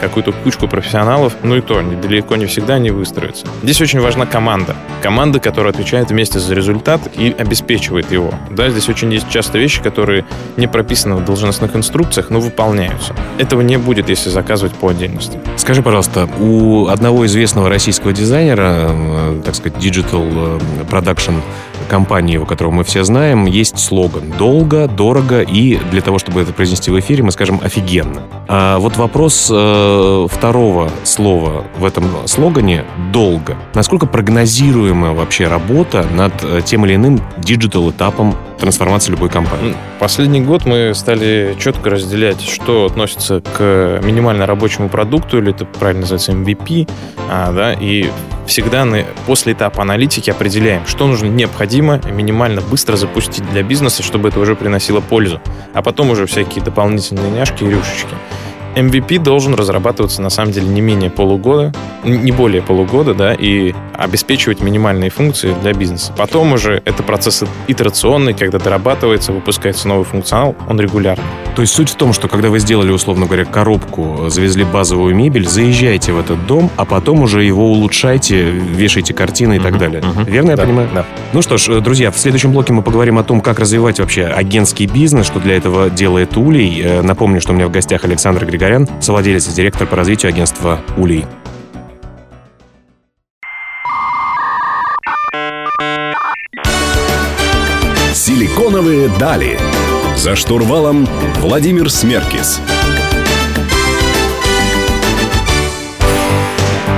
какую-то 0.02 0.32
кучку 0.32 0.68
профессионалов, 0.68 1.34
ну 1.44 1.56
и 1.56 1.62
то, 1.62 1.82
далеко 1.82 2.36
не 2.36 2.46
всегда 2.48 2.76
они 2.76 2.92
выстроятся. 2.92 3.46
Здесь 3.64 3.80
очень 3.82 4.02
важна 4.02 4.26
команда. 4.26 4.76
Команда, 5.02 5.40
которая 5.40 5.72
отвечает 5.72 6.10
вместе 6.10 6.40
за 6.40 6.54
результат 6.54 7.02
и 7.16 7.34
обеспечивает 7.38 8.12
его. 8.12 8.34
Да, 8.50 8.70
здесь 8.70 8.90
очень 8.90 9.14
есть 9.14 9.30
часто 9.30 9.58
вещи, 9.58 9.82
которые 9.82 10.26
не 10.58 10.68
прописаны 10.68 11.16
в 11.16 11.26
должностных 11.26 11.76
инструкциях, 11.76 12.30
но 12.30 12.40
выполняются. 12.40 13.16
Этого 13.38 13.62
не 13.62 13.78
будет, 13.78 14.10
если 14.10 14.30
заказывать 14.30 14.74
по 14.74 14.90
отдельности. 14.90 15.40
Скажи, 15.58 15.82
пожалуйста, 15.82 16.28
у 16.40 16.88
одного 16.88 17.26
известного 17.26 17.70
российского 17.70 18.14
дизайнера, 18.14 18.88
э, 18.90 19.42
так 19.46 19.56
сказать, 19.56 19.78
digital 19.80 20.60
э, 20.60 20.84
production 20.90 21.36
компании, 21.90 22.38
у 22.38 22.46
которого 22.46 22.72
мы 22.72 22.84
все 22.84 23.04
знаем, 23.04 23.46
есть 23.46 23.80
слоган 23.80 24.34
«Долго, 24.38 24.88
дорого» 24.88 25.42
и 25.42 25.78
для 25.92 26.02
того, 26.02 26.20
чтобы 26.20 26.42
это 26.42 26.54
произнести 26.54 26.92
в 26.92 27.00
эфире, 27.00 27.24
мы 27.24 27.32
скажем 27.32 27.60
«офигенно». 27.64 28.24
А 28.48 28.80
вот 28.80 28.98
вопрос 28.98 29.50
э, 29.52 30.28
второго 30.30 30.90
слова 31.04 31.66
в 31.78 31.86
этом 31.86 32.06
слогане 32.26 32.86
«долго». 33.12 33.58
Насколько 33.74 34.06
прогнозируема 34.06 35.14
вообще 35.14 35.48
работа 35.48 36.06
над 36.14 36.34
э, 36.44 36.62
тем 36.64 36.86
или 36.86 36.96
иным 36.96 37.22
digital-этапом 37.38 38.36
трансформации 38.62 39.12
любой 39.12 39.30
компании? 39.30 39.76
Последний 40.00 40.40
год 40.40 40.66
мы 40.66 40.94
стали 40.96 41.56
четко 41.60 41.90
разделять, 41.90 42.42
что 42.42 42.86
относится 42.86 43.42
к 43.42 44.00
минимально 44.04 44.46
рабочему 44.46 44.88
продукту, 44.88 45.40
или 45.40 45.52
это 45.52 45.66
правильно 45.66 46.02
называется 46.02 46.32
MVP, 46.32 46.90
а, 47.30 47.52
да, 47.52 47.74
и 47.74 48.10
всегда 48.46 48.86
на, 48.86 49.04
после 49.26 49.54
этапа 49.54 49.82
аналитики 49.82 50.30
определяем, 50.30 50.86
что 50.86 51.08
нужно 51.08 51.28
необходимо 51.28 52.00
минимально 52.12 52.62
быстро 52.62 52.96
запустить 52.96 53.50
для 53.52 53.64
бизнеса, 53.64 54.04
чтобы 54.04 54.30
это 54.30 54.40
уже 54.40 54.56
приносило 54.56 55.02
пользу. 55.02 55.42
А 55.74 55.82
потом 55.82 56.10
уже 56.10 56.26
всякие 56.26 56.64
дополнительные 56.64 57.32
няшки 57.32 57.64
и 57.64 57.70
рюшечки. 57.70 58.16
MVP 58.76 59.20
должен 59.20 59.54
разрабатываться 59.54 60.22
на 60.22 60.30
самом 60.30 60.52
деле 60.52 60.68
не 60.68 60.82
менее 60.82 61.10
полугода, 61.10 61.74
не 62.04 62.32
более 62.32 62.62
полугода, 62.62 63.14
да, 63.14 63.34
и 63.34 63.74
обеспечивать 63.94 64.62
минимальные 64.62 65.10
функции 65.10 65.56
для 65.62 65.74
бизнеса. 65.74 66.14
Потом 66.18 66.54
уже 66.54 66.82
это 66.86 67.04
процесс 67.04 67.44
итерационный, 67.68 68.34
когда 68.34 68.60
дорабатывается, 68.60 69.32
выпускается 69.34 69.88
новый 69.88 70.06
функционал, 70.06 70.56
он 70.68 70.80
регулярный. 70.80 71.26
То 71.56 71.62
есть 71.62 71.74
суть 71.74 71.90
в 71.90 71.96
том, 71.96 72.14
что 72.14 72.28
когда 72.28 72.50
вы 72.50 72.60
сделали, 72.60 72.92
условно 72.92 73.26
говоря, 73.26 73.46
коробку, 73.46 74.30
завезли 74.30 74.64
базовую 74.64 75.16
мебель, 75.16 75.48
заезжайте 75.48 76.14
в 76.14 76.20
этот 76.20 76.46
дом, 76.48 76.70
а 76.78 76.86
потом 76.86 77.22
уже 77.22 77.44
его 77.44 77.72
улучшайте, 77.72 78.44
вешайте 78.52 79.14
картины 79.14 79.56
и 79.56 79.60
uh-huh, 79.60 79.64
так 79.64 79.78
далее. 79.78 80.02
Uh-huh. 80.02 80.30
Верно 80.30 80.52
я 80.52 80.58
да, 80.58 80.64
понимаю? 80.64 80.90
Да. 80.94 81.06
Ну 81.34 81.42
что 81.42 81.58
ж, 81.58 81.80
друзья, 81.80 82.12
в 82.12 82.18
следующем 82.18 82.52
блоке 82.52 82.74
мы 82.74 82.82
поговорим 82.82 83.18
о 83.18 83.24
том, 83.24 83.40
как 83.40 83.60
развивать 83.60 84.02
вообще 84.02 84.26
агентский 84.26 84.86
бизнес, 84.86 85.26
что 85.26 85.40
для 85.40 85.56
этого 85.56 85.90
делает 85.90 86.36
Улей. 86.36 86.82
Э, 86.84 87.02
напомню, 87.02 87.40
что 87.40 87.54
у 87.54 87.56
меня 87.56 87.68
в 87.68 87.72
гостях 87.72 88.04
Александр 88.04 88.46
Григорян, 88.46 88.86
совладелец 89.00 89.48
и 89.48 89.54
директор 89.54 89.88
по 89.88 89.96
развитию 89.96 90.28
агентства 90.28 90.82
Улей. 90.98 91.26
Силиконовые 98.14 99.10
дали. 99.18 99.58
За 100.18 100.36
штурвалом 100.36 101.08
Владимир 101.40 101.90
Смеркис. 101.90 102.60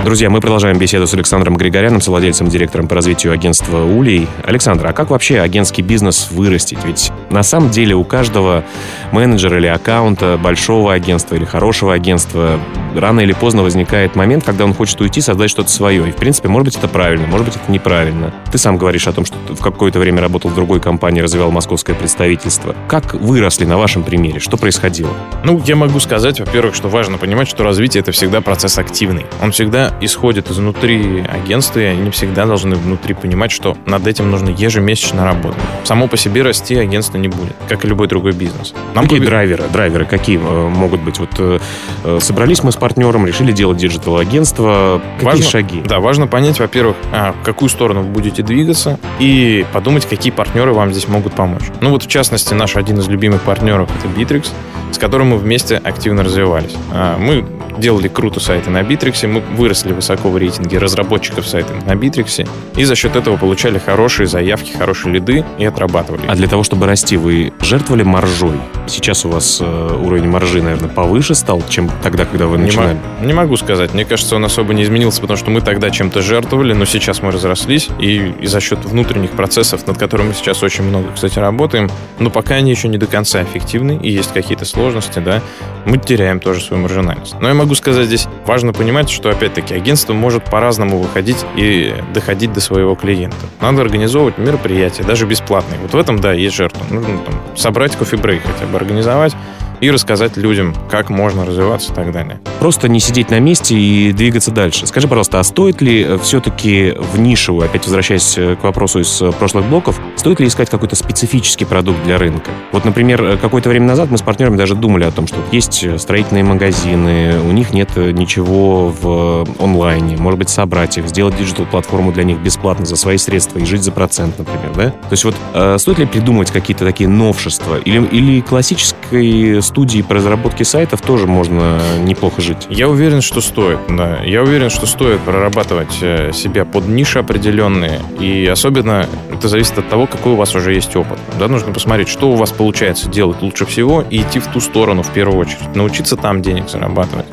Друзья, 0.04 0.30
мы 0.30 0.42
продолжаем 0.42 0.78
беседу 0.78 1.08
с 1.08 1.14
Александром 1.14 1.56
Григоряном, 1.56 2.02
совладельцем, 2.02 2.50
директором 2.50 2.90
по 2.90 2.96
развитию 2.96 3.32
агентства 3.32 3.86
«Улей». 3.86 4.28
Александр, 4.44 4.88
а 4.88 4.92
как 4.92 5.10
вообще 5.10 5.40
агентский 5.40 5.82
бизнес 5.82 6.28
вырастить? 6.30 6.80
Ведь 6.84 7.10
на 7.30 7.42
самом 7.42 7.70
деле 7.70 7.96
у 7.96 8.04
каждого 8.04 8.66
менеджера 9.14 9.58
или 9.58 9.68
аккаунта 9.68 10.38
большого 10.38 10.94
агентства 10.94 11.36
или 11.36 11.46
хорошего 11.46 11.94
агентства 11.94 12.60
рано 12.94 13.22
или 13.22 13.32
поздно 13.32 13.64
возникает 13.64 14.18
момент, 14.18 14.44
когда 14.44 14.66
он 14.66 14.74
хочет 14.74 15.00
уйти, 15.00 15.22
создать 15.22 15.50
что-то 15.50 15.70
свое. 15.70 16.10
И, 16.10 16.12
в 16.12 16.18
принципе, 16.18 16.50
может 16.50 16.66
быть, 16.66 16.76
это 16.76 16.90
правильно, 16.90 17.26
может 17.28 17.46
быть, 17.46 17.56
это 17.56 17.72
неправильно. 17.72 18.34
Ты 18.52 18.58
сам 18.58 18.78
говоришь 18.78 19.08
о 19.08 19.14
том, 19.14 19.24
что 19.24 19.38
ты 19.48 19.54
в 19.54 19.62
какое-то 19.62 20.00
время 20.00 20.20
работал 20.20 20.52
в 20.52 20.56
другой 20.56 20.82
компании, 20.82 21.22
развивал 21.22 21.50
московское 21.52 21.96
представительство. 21.96 22.76
Как 22.90 23.14
выросли 23.14 23.64
на 23.64 23.78
вашем 23.78 24.04
примере? 24.04 24.42
Что 24.42 24.58
происходило? 24.58 25.14
Ну, 25.46 25.62
я 25.66 25.78
могу 25.78 26.02
сказать, 26.02 26.42
во-первых, 26.42 26.76
что 26.76 26.90
важно 26.90 27.18
понимать, 27.18 27.48
что 27.48 27.64
развитие— 27.64 28.02
это 28.02 28.12
всегда 28.12 28.42
процесс 28.42 28.78
активный. 28.78 29.26
Он 29.42 29.54
всегда 29.54 29.93
исходит 30.02 30.50
изнутри 30.50 31.22
агентства, 31.22 31.80
и 31.80 31.86
они 31.86 32.10
всегда 32.12 32.46
должны 32.46 32.76
внутри 32.76 33.14
понимать, 33.14 33.52
что 33.52 33.78
над 33.86 34.08
этим 34.08 34.32
нужно 34.32 34.50
ежемесячно 34.50 35.26
работать. 35.26 35.60
Само 35.84 36.08
по 36.08 36.18
себе 36.18 36.42
расти 36.42 36.76
агентство 36.76 37.18
не 37.18 37.28
будет, 37.28 37.56
как 37.68 37.86
и 37.86 37.88
любой 37.88 38.08
другой 38.08 38.34
бизнес. 38.34 38.74
Нам 38.96 39.06
какие 39.06 39.20
драйверы? 39.20 39.64
Драйверы 39.72 40.06
какие 40.06 40.38
э, 40.38 40.68
могут 40.70 41.02
быть? 41.02 41.20
Вот 41.20 41.32
э, 41.40 41.60
э, 42.04 42.20
собрались 42.22 42.64
мы 42.64 42.72
с 42.72 42.76
партнером, 42.76 43.26
решили 43.26 43.52
делать 43.52 43.78
digital-агентство. 43.78 45.02
Какие 45.16 45.26
важно, 45.26 45.46
шаги? 45.46 45.82
Да, 45.86 46.00
важно 46.00 46.28
понять, 46.28 46.60
во-первых, 46.60 46.96
а, 47.12 47.34
в 47.34 47.44
какую 47.44 47.70
сторону 47.70 48.02
вы 48.02 48.08
будете 48.10 48.44
двигаться, 48.44 49.00
и 49.20 49.66
подумать, 49.74 50.06
какие 50.06 50.32
партнеры 50.32 50.74
вам 50.74 50.92
здесь 50.92 51.08
могут 51.08 51.34
помочь. 51.34 51.64
Ну 51.82 51.90
вот, 51.90 52.04
в 52.04 52.08
частности, 52.08 52.54
наш 52.54 52.76
один 52.76 53.00
из 53.00 53.08
любимых 53.08 53.42
партнеров— 53.42 53.90
это 54.00 54.08
Битрикс, 54.08 54.48
с 54.92 54.98
которым 54.98 55.30
мы 55.30 55.38
вместе 55.38 55.78
активно 55.78 56.24
развивались. 56.24 56.76
А, 56.92 57.18
мы 57.18 57.46
делали 57.78 58.08
круто 58.08 58.40
сайты 58.40 58.70
на 58.70 58.84
Битриксе, 58.84 59.28
мы 59.28 59.42
выросли 59.42 59.83
высоко 59.92 60.30
в 60.30 60.38
рейтинге 60.38 60.78
разработчиков 60.78 61.48
сайта 61.48 61.74
на 61.86 61.96
Битриксе, 61.96 62.48
и 62.76 62.84
за 62.86 62.96
счет 62.96 63.16
этого 63.16 63.38
получали 63.38 63.78
хорошие 63.78 64.28
заявки, 64.28 64.72
хорошие 64.72 65.14
лиды 65.14 65.44
и 65.58 65.66
отрабатывали. 65.66 66.22
А 66.28 66.36
для 66.36 66.48
того, 66.48 66.64
чтобы 66.64 66.86
расти, 66.86 67.18
вы 67.18 67.52
жертвовали 67.60 68.04
маржой? 68.04 68.60
Сейчас 68.88 69.26
у 69.26 69.30
вас 69.30 69.60
э, 69.62 69.98
уровень 70.02 70.28
маржи, 70.28 70.62
наверное, 70.62 70.90
повыше 70.90 71.36
стал, 71.36 71.64
чем 71.70 71.90
тогда, 72.02 72.26
когда 72.26 72.48
вы 72.48 72.58
начинали? 72.58 72.98
Не, 73.22 73.28
не 73.28 73.34
могу 73.34 73.56
сказать. 73.58 73.94
Мне 73.94 74.06
кажется, 74.06 74.36
он 74.36 74.46
особо 74.46 74.74
не 74.74 74.84
изменился, 74.84 75.22
потому 75.22 75.38
что 75.38 75.50
мы 75.52 75.62
тогда 75.62 75.90
чем-то 75.90 76.22
жертвовали, 76.22 76.74
но 76.74 76.86
сейчас 76.86 77.22
мы 77.22 77.32
разрослись, 77.32 77.90
и, 78.00 78.34
и 78.40 78.46
за 78.46 78.60
счет 78.60 78.84
внутренних 78.84 79.32
процессов, 79.32 79.88
над 79.88 79.98
которыми 79.98 80.30
мы 80.30 80.34
сейчас 80.34 80.64
очень 80.64 80.84
много, 80.84 81.12
кстати, 81.14 81.40
работаем, 81.40 81.90
но 82.20 82.30
пока 82.30 82.56
они 82.56 82.72
еще 82.72 82.88
не 82.88 82.98
до 82.98 83.08
конца 83.08 83.42
эффективны, 83.44 84.00
и 84.02 84.12
есть 84.12 84.34
какие-то 84.34 84.66
сложности, 84.66 85.20
да, 85.20 85.42
мы 85.86 85.98
теряем 85.98 86.40
тоже 86.40 86.62
свою 86.62 86.84
маржинальность. 86.84 87.36
Но 87.40 87.48
я 87.48 87.54
могу 87.54 87.76
сказать 87.76 88.08
здесь, 88.08 88.28
важно 88.46 88.74
понимать, 88.74 89.10
что, 89.10 89.30
опять-таки, 89.30 89.74
агентство 89.74 90.14
может 90.14 90.46
по-разному 90.46 91.00
выходить 91.00 91.46
и 91.56 91.94
доходить 92.14 92.54
до 92.54 92.62
своего 92.62 92.96
клиента. 92.96 93.38
Надо 93.62 93.82
организовывать 93.82 94.38
мероприятия, 94.38 95.04
даже 95.04 95.26
бесплатные. 95.26 95.80
Вот 95.80 95.94
в 95.94 95.98
этом, 95.98 96.20
да, 96.20 96.34
есть 96.34 96.56
жертва. 96.56 96.84
Нужно 96.90 97.18
там, 97.20 97.36
собрать 97.56 97.96
кофе-брейк 97.96 98.42
хотя 98.44 98.66
бы 98.66 98.73
организовать, 98.76 99.36
и 99.84 99.92
рассказать 99.92 100.38
людям, 100.38 100.74
как 100.90 101.10
можно 101.10 101.46
развиваться 101.46 101.92
и 101.92 101.96
так 101.96 102.12
далее. 102.14 102.40
Просто 102.60 102.88
не 102.88 103.02
сидеть 103.02 103.30
на 103.30 103.40
месте 103.40 103.76
и 103.76 104.14
двигаться 104.14 104.50
дальше. 104.50 104.88
Скажи, 104.88 105.10
пожалуйста, 105.10 105.42
а 105.42 105.44
стоит 105.44 105.82
ли 105.82 106.04
э, 106.04 106.18
все-таки 106.24 106.94
в 106.98 107.20
нишевую, 107.20 107.66
опять 107.66 107.86
возвращаясь 107.86 108.38
э, 108.38 108.56
к 108.56 108.64
вопросу 108.64 109.02
из 109.02 109.22
э, 109.22 109.34
прошлых 109.34 109.66
блоков, 109.66 110.00
стоит 110.16 110.40
ли 110.40 110.48
искать 110.48 110.70
какой-то 110.70 110.96
специфический 110.96 111.66
продукт 111.66 112.02
для 112.06 112.18
рынка? 112.18 112.52
Вот, 112.72 112.86
например, 112.86 113.38
какое-то 113.42 113.68
время 113.68 113.88
назад 113.88 114.10
мы 114.10 114.18
с 114.18 114.22
партнерами 114.22 114.56
даже 114.56 114.76
думали 114.76 115.04
о 115.04 115.12
том, 115.12 115.28
что 115.28 115.36
есть 115.52 116.00
строительные 116.00 116.46
магазины, 116.46 117.42
у 117.42 117.52
них 117.52 117.74
нет 117.74 117.90
ничего 117.98 118.88
в 118.88 119.46
онлайне, 119.60 120.16
может 120.16 120.40
быть, 120.40 120.50
собрать 120.50 120.98
их, 120.98 121.10
сделать 121.10 121.36
диджитал-платформу 121.38 122.14
для 122.14 122.24
них 122.24 122.40
бесплатно 122.40 122.86
за 122.86 122.96
свои 122.96 123.18
средства 123.18 123.60
и 123.60 123.66
жить 123.66 123.84
за 123.84 123.92
процент, 123.92 124.40
например, 124.40 124.72
да? 124.76 124.90
То 124.92 125.12
есть 125.12 125.26
вот 125.26 125.36
стоит 125.82 126.00
ли 126.00 126.06
придумывать 126.06 126.52
какие-то 126.52 126.86
такие 126.86 127.10
новшества? 127.10 127.78
Или, 127.80 128.06
или 128.06 128.40
классической 128.42 129.62
студии 129.74 130.04
по 130.04 130.14
разработке 130.14 130.64
сайтов 130.66 131.02
тоже 131.02 131.26
можно 131.26 131.80
неплохо 132.04 132.44
жить. 132.44 132.68
Я 132.70 132.90
уверен, 132.90 133.22
что 133.22 133.42
стоит, 133.42 133.80
да. 133.90 134.20
Я 134.24 134.44
уверен, 134.44 134.70
что 134.70 134.86
стоит 134.86 135.20
прорабатывать 135.22 135.98
э, 136.00 136.32
себя 136.32 136.64
под 136.64 136.88
ниши 136.88 137.18
определенные. 137.18 138.00
И 138.20 138.46
особенно 138.46 139.08
это 139.32 139.48
зависит 139.48 139.80
от 139.80 139.90
того, 139.90 140.06
какой 140.06 140.34
у 140.34 140.36
вас 140.36 140.54
уже 140.54 140.76
есть 140.76 140.96
опыт. 140.96 141.18
Да, 141.40 141.48
нужно 141.48 141.74
посмотреть, 141.74 142.08
что 142.08 142.30
у 142.30 142.36
вас 142.36 142.52
получается 142.52 143.10
делать 143.10 143.42
лучше 143.42 143.66
всего 143.66 144.04
и 144.08 144.22
идти 144.22 144.38
в 144.38 144.46
ту 144.46 144.60
сторону 144.60 145.02
в 145.02 145.10
первую 145.10 145.40
очередь. 145.40 145.76
Научиться 145.76 146.18
там 146.18 146.44
денег 146.44 146.70
зарабатывать. 146.70 147.26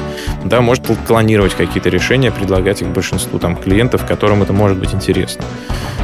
Да, 0.42 0.62
может 0.62 0.86
клонировать 1.06 1.52
какие-то 1.52 1.90
решения, 1.90 2.30
предлагать 2.30 2.80
их 2.80 2.88
большинству 2.88 3.38
там 3.38 3.54
клиентов, 3.54 4.06
которым 4.06 4.42
это 4.42 4.54
может 4.54 4.78
быть 4.78 4.94
интересно. 4.94 5.44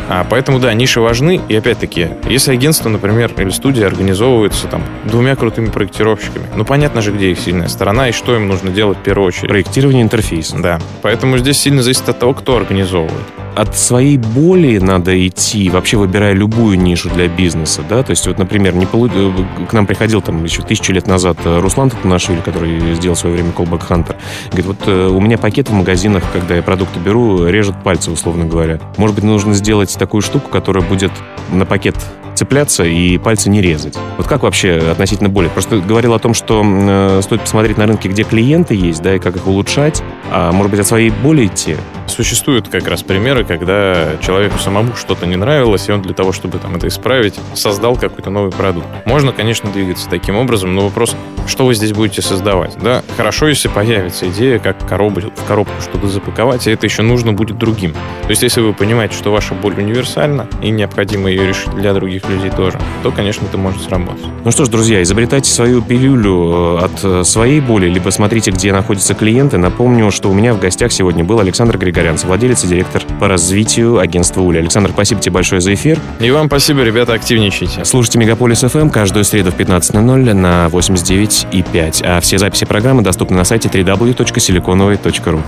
А, 0.09 0.27
поэтому, 0.29 0.59
да, 0.59 0.73
ниши 0.75 1.01
важны. 1.01 1.41
И 1.49 1.57
опять-таки, 1.57 2.09
если 2.29 2.53
агентство, 2.53 2.89
например, 2.89 3.33
или 3.39 3.51
студия 3.51 3.87
организовывается 3.87 4.69
там 4.69 4.83
двумя 5.05 5.35
крутыми 5.35 5.67
проектировщиками, 5.67 6.26
ну, 6.55 6.65
понятно 6.65 7.03
же, 7.03 7.13
где 7.13 7.33
их 7.33 7.39
сильная 7.39 7.69
сторона 7.69 8.09
и 8.09 8.13
что 8.13 8.35
им 8.35 8.49
нужно 8.49 8.71
делать 8.71 8.99
в 8.99 9.03
первую 9.03 9.29
очередь. 9.29 9.49
Проектирование 9.49 10.03
интерфейса. 10.03 10.57
Да. 10.59 10.81
Поэтому 11.03 11.39
здесь 11.39 11.59
сильно 11.59 11.83
зависит 11.83 12.09
от 12.09 12.19
того, 12.19 12.35
кто 12.35 12.57
организовывает 12.57 13.25
от 13.57 13.75
своей 13.75 14.19
боли 14.19 14.79
надо 14.79 15.27
идти, 15.27 15.71
вообще 15.71 15.97
выбирая 15.97 16.35
любую 16.35 16.79
нишу 16.79 17.09
для 17.09 17.27
бизнеса, 17.27 17.83
да, 17.89 18.03
то 18.03 18.11
есть 18.11 18.27
вот, 18.27 18.39
например, 18.39 18.75
не 18.75 18.85
полу... 18.85 19.09
Э, 19.09 19.33
к 19.69 19.73
нам 19.73 19.87
приходил 19.87 20.21
там 20.21 20.45
еще 20.45 20.61
тысячу 20.61 20.93
лет 20.93 21.07
назад 21.07 21.39
э, 21.45 21.59
Руслан 21.61 21.89
Татунашвили, 21.89 22.41
который 22.41 22.95
сделал 22.95 23.17
в 23.17 23.19
свое 23.19 23.37
время 23.37 23.53
Callback 23.57 23.89
Hunter, 23.89 24.17
говорит, 24.51 24.67
вот 24.67 24.79
э, 24.87 25.09
у 25.09 25.21
меня 25.21 25.39
пакет 25.39 25.71
в 25.71 25.73
магазинах, 25.73 26.23
когда 26.35 26.55
я 26.55 26.63
продукты 26.63 27.01
беру, 27.01 27.47
режет 27.47 27.83
пальцы, 27.83 28.11
условно 28.11 28.45
говоря. 28.45 28.79
Может 28.99 29.17
быть, 29.17 29.25
нужно 29.25 29.55
сделать 29.55 29.97
такую 29.99 30.21
штуку, 30.21 30.51
которая 30.51 30.85
будет 30.85 31.13
на 31.51 31.65
пакет 31.65 31.97
цепляться 32.37 32.85
и 32.85 33.19
пальцы 33.19 33.51
не 33.51 33.61
резать. 33.61 33.97
Вот 34.17 34.29
как 34.29 34.43
вообще 34.43 34.77
относительно 34.93 35.29
боли? 35.29 35.49
Просто 35.49 35.79
говорил 35.79 36.15
о 36.15 36.19
том, 36.19 36.35
что 36.35 36.63
э, 36.65 37.21
стоит 37.23 37.41
посмотреть 37.41 37.79
на 37.79 37.87
рынке, 37.87 38.09
где 38.09 38.23
клиенты 38.23 38.75
есть, 38.75 39.03
да, 39.03 39.17
и 39.17 39.19
как 39.19 39.37
их 39.37 39.47
улучшать, 39.47 40.03
а 40.31 40.53
может 40.53 40.71
быть 40.71 40.81
от 40.81 40.87
своей 40.87 41.11
боли 41.11 41.47
идти. 41.47 41.77
Существуют 42.07 42.69
как 42.69 42.87
раз 42.87 43.03
примеры, 43.03 43.45
когда 43.45 44.17
человеку 44.21 44.59
самому 44.59 44.95
что-то 44.95 45.27
не 45.27 45.37
нравилось, 45.37 45.89
и 45.89 45.93
он 45.93 46.03
для 46.03 46.15
того, 46.15 46.33
чтобы 46.33 46.59
там 46.59 46.77
это 46.77 46.87
исправить, 46.89 47.35
создал 47.55 47.97
какой-то 47.97 48.31
новый 48.31 48.53
продукт. 48.53 48.87
Можно, 49.07 49.33
конечно, 49.33 49.71
двигаться 49.71 50.09
таким 50.09 50.37
образом, 50.37 50.75
но 50.75 50.83
вопрос, 50.83 51.17
что 51.47 51.67
вы 51.67 51.75
здесь 51.75 51.93
будете 51.93 52.23
создавать? 52.23 52.77
Да, 52.81 53.03
хорошо, 53.17 53.49
если 53.49 53.69
появится 53.69 54.29
идея, 54.29 54.59
как 54.59 54.87
коробу, 54.87 55.21
в 55.21 55.45
коробку 55.49 55.75
что-то 55.81 56.07
запаковать, 56.09 56.67
и 56.67 56.71
это 56.71 56.87
еще 56.87 57.03
нужно 57.03 57.33
будет 57.33 57.59
другим. 57.59 57.93
То 57.93 58.31
есть, 58.31 58.43
если 58.43 58.61
вы 58.61 58.73
понимаете, 58.73 59.15
что 59.15 59.33
ваша 59.33 59.55
боль 59.55 59.75
универсальна, 59.75 60.47
и 60.63 60.71
необходимо 60.71 61.31
ее 61.31 61.47
решить 61.47 61.75
для 61.75 61.93
других 61.95 62.26
людей 62.29 62.51
тоже, 62.51 62.79
то, 63.03 63.11
конечно, 63.11 63.45
это 63.47 63.59
может 63.59 63.83
сработать. 63.83 64.25
Ну 64.45 64.51
что 64.51 64.65
ж, 64.65 64.69
друзья, 64.69 65.03
изобретайте 65.03 65.51
свою 65.51 65.83
пилюлю 65.83 66.79
э, 66.81 66.85
от 66.85 67.05
э, 67.05 67.25
своей 67.25 67.61
боли, 67.61 67.89
либо 67.89 68.11
смотрите, 68.11 68.51
где 68.51 68.73
находятся 68.73 69.15
клиенты. 69.15 69.59
Напомню, 69.59 70.11
что 70.11 70.31
у 70.31 70.35
меня 70.35 70.55
в 70.55 70.61
гостях 70.61 70.93
сегодня 70.93 71.25
был 71.25 71.41
Александр 71.41 71.79
Григорян, 71.79 72.17
владелец 72.17 72.65
и 72.65 72.69
директор 72.69 73.03
по 73.21 73.29
развитию 73.29 73.99
агентства 73.99 74.41
Уля. 74.41 74.61
Александр, 74.61 74.91
спасибо 74.93 75.21
тебе 75.21 75.33
большое 75.33 75.61
за 75.61 75.75
эфир. 75.75 75.99
И 76.21 76.31
вам 76.31 76.47
спасибо, 76.47 76.83
ребята, 76.83 77.15
активничайте. 77.15 77.85
Слушайте 77.85 78.19
Мегаполис 78.19 78.65
FM 78.65 78.91
каждую 78.91 79.25
среду 79.25 79.51
в 79.53 79.57
15.00 79.57 80.33
на 80.33 80.67
89.5. 80.67 82.03
А 82.05 82.21
все 82.21 82.39
записи 82.39 82.65
программы 82.65 83.03
доступны 83.03 83.37
на 83.37 83.45
сайте 83.45 83.69
www.siliconovой.ru. 83.69 85.41